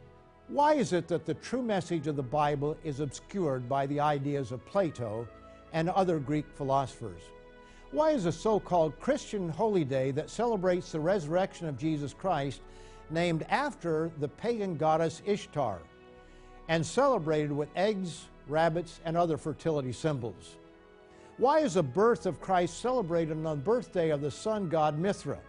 why 0.47 0.75
is 0.75 0.93
it 0.93 1.07
that 1.07 1.25
the 1.25 1.33
true 1.35 1.61
message 1.61 2.07
of 2.07 2.15
the 2.15 2.23
Bible 2.23 2.77
is 2.83 2.99
obscured 2.99 3.67
by 3.67 3.87
the 3.87 3.99
ideas 3.99 4.51
of 4.51 4.65
Plato 4.65 5.27
and 5.71 5.89
other 5.89 6.19
Greek 6.19 6.45
philosophers? 6.55 7.21
Why 7.91 8.11
is 8.11 8.25
a 8.25 8.31
so 8.31 8.59
called 8.59 8.99
Christian 8.99 9.49
holy 9.49 9.85
day 9.85 10.11
that 10.11 10.29
celebrates 10.29 10.91
the 10.91 10.99
resurrection 10.99 11.67
of 11.67 11.77
Jesus 11.77 12.13
Christ 12.13 12.61
named 13.09 13.45
after 13.49 14.11
the 14.19 14.27
pagan 14.27 14.77
goddess 14.77 15.21
Ishtar 15.25 15.79
and 16.67 16.85
celebrated 16.85 17.51
with 17.51 17.69
eggs, 17.75 18.25
rabbits, 18.47 18.99
and 19.05 19.15
other 19.15 19.37
fertility 19.37 19.91
symbols? 19.91 20.57
Why 21.37 21.59
is 21.59 21.73
the 21.73 21.83
birth 21.83 22.27
of 22.27 22.39
Christ 22.39 22.79
celebrated 22.79 23.37
on 23.37 23.43
the 23.43 23.55
birthday 23.55 24.11
of 24.11 24.21
the 24.21 24.29
sun 24.29 24.69
god 24.69 24.99
Mithra? 24.99 25.39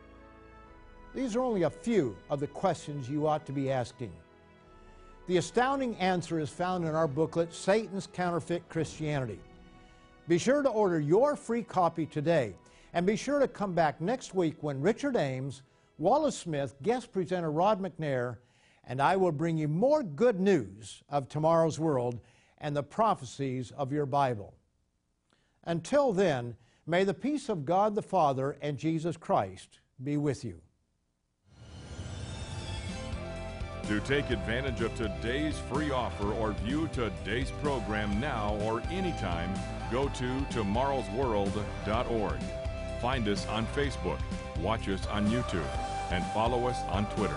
These 1.15 1.37
are 1.37 1.43
only 1.43 1.65
a 1.65 1.71
few 1.71 2.17
of 2.31 2.41
the 2.41 2.47
questions 2.47 3.09
you 3.09 3.27
ought 3.27 3.45
to 3.47 3.53
be 3.53 3.71
asking. 3.71 4.13
The 5.27 5.37
astounding 5.37 5.95
answer 5.97 6.39
is 6.39 6.49
found 6.49 6.85
in 6.87 6.95
our 6.95 7.07
booklet, 7.07 7.53
Satan's 7.53 8.07
Counterfeit 8.07 8.69
Christianity. 8.69 9.39
Be 10.27 10.39
sure 10.39 10.63
to 10.63 10.71
order 10.71 10.99
your 10.99 11.37
free 11.37 11.63
copy 11.63 12.07
today. 12.07 12.57
And 12.95 13.05
be 13.05 13.17
sure 13.17 13.39
to 13.41 13.49
come 13.49 13.75
back 13.75 14.01
next 14.01 14.35
week 14.35 14.57
when 14.63 14.81
Richard 14.81 15.17
Ames, 15.17 15.63
Wallace 15.99 16.39
Smith, 16.39 16.77
guest 16.83 17.13
presenter 17.13 17.51
Rod 17.51 17.81
McNair, 17.81 18.37
and 18.87 19.03
I 19.03 19.17
will 19.17 19.33
bring 19.33 19.59
you 19.59 19.69
more 19.69 20.03
good 20.03 20.41
news 20.41 21.03
of 21.11 21.29
tomorrow's 21.29 21.79
world 21.79 22.21
and 22.59 22.75
the 22.75 22.83
prophecies 22.83 23.73
of 23.73 23.93
your 23.93 24.07
Bible. 24.07 24.55
Until 25.67 26.13
then, 26.13 26.57
may 26.87 27.05
the 27.05 27.15
peace 27.15 27.49
of 27.49 27.65
God 27.65 27.95
the 27.95 28.03
Father 28.03 28.57
and 28.61 28.77
Jesus 28.77 29.17
Christ 29.17 29.81
be 30.03 30.17
with 30.17 30.45
you. 30.45 30.61
To 33.89 34.01
take 34.01 34.31
advantage 34.31 34.81
of 34.81 34.95
today's 34.95 35.59
free 35.71 35.91
offer 35.91 36.33
or 36.33 36.53
view 36.53 36.89
today's 36.93 37.51
program 37.63 38.19
now 38.19 38.57
or 38.63 38.81
anytime, 38.91 39.53
go 39.93 40.09
to 40.09 40.25
tomorrowsworld.org. 40.51 42.41
Find 43.03 43.29
us 43.29 43.47
on 43.49 43.67
Facebook, 43.69 44.19
watch 44.61 44.89
us 44.89 45.07
on 45.09 45.27
YouTube, 45.29 45.69
and 46.11 46.25
follow 46.33 46.67
us 46.67 46.79
on 46.89 47.05
Twitter. 47.11 47.37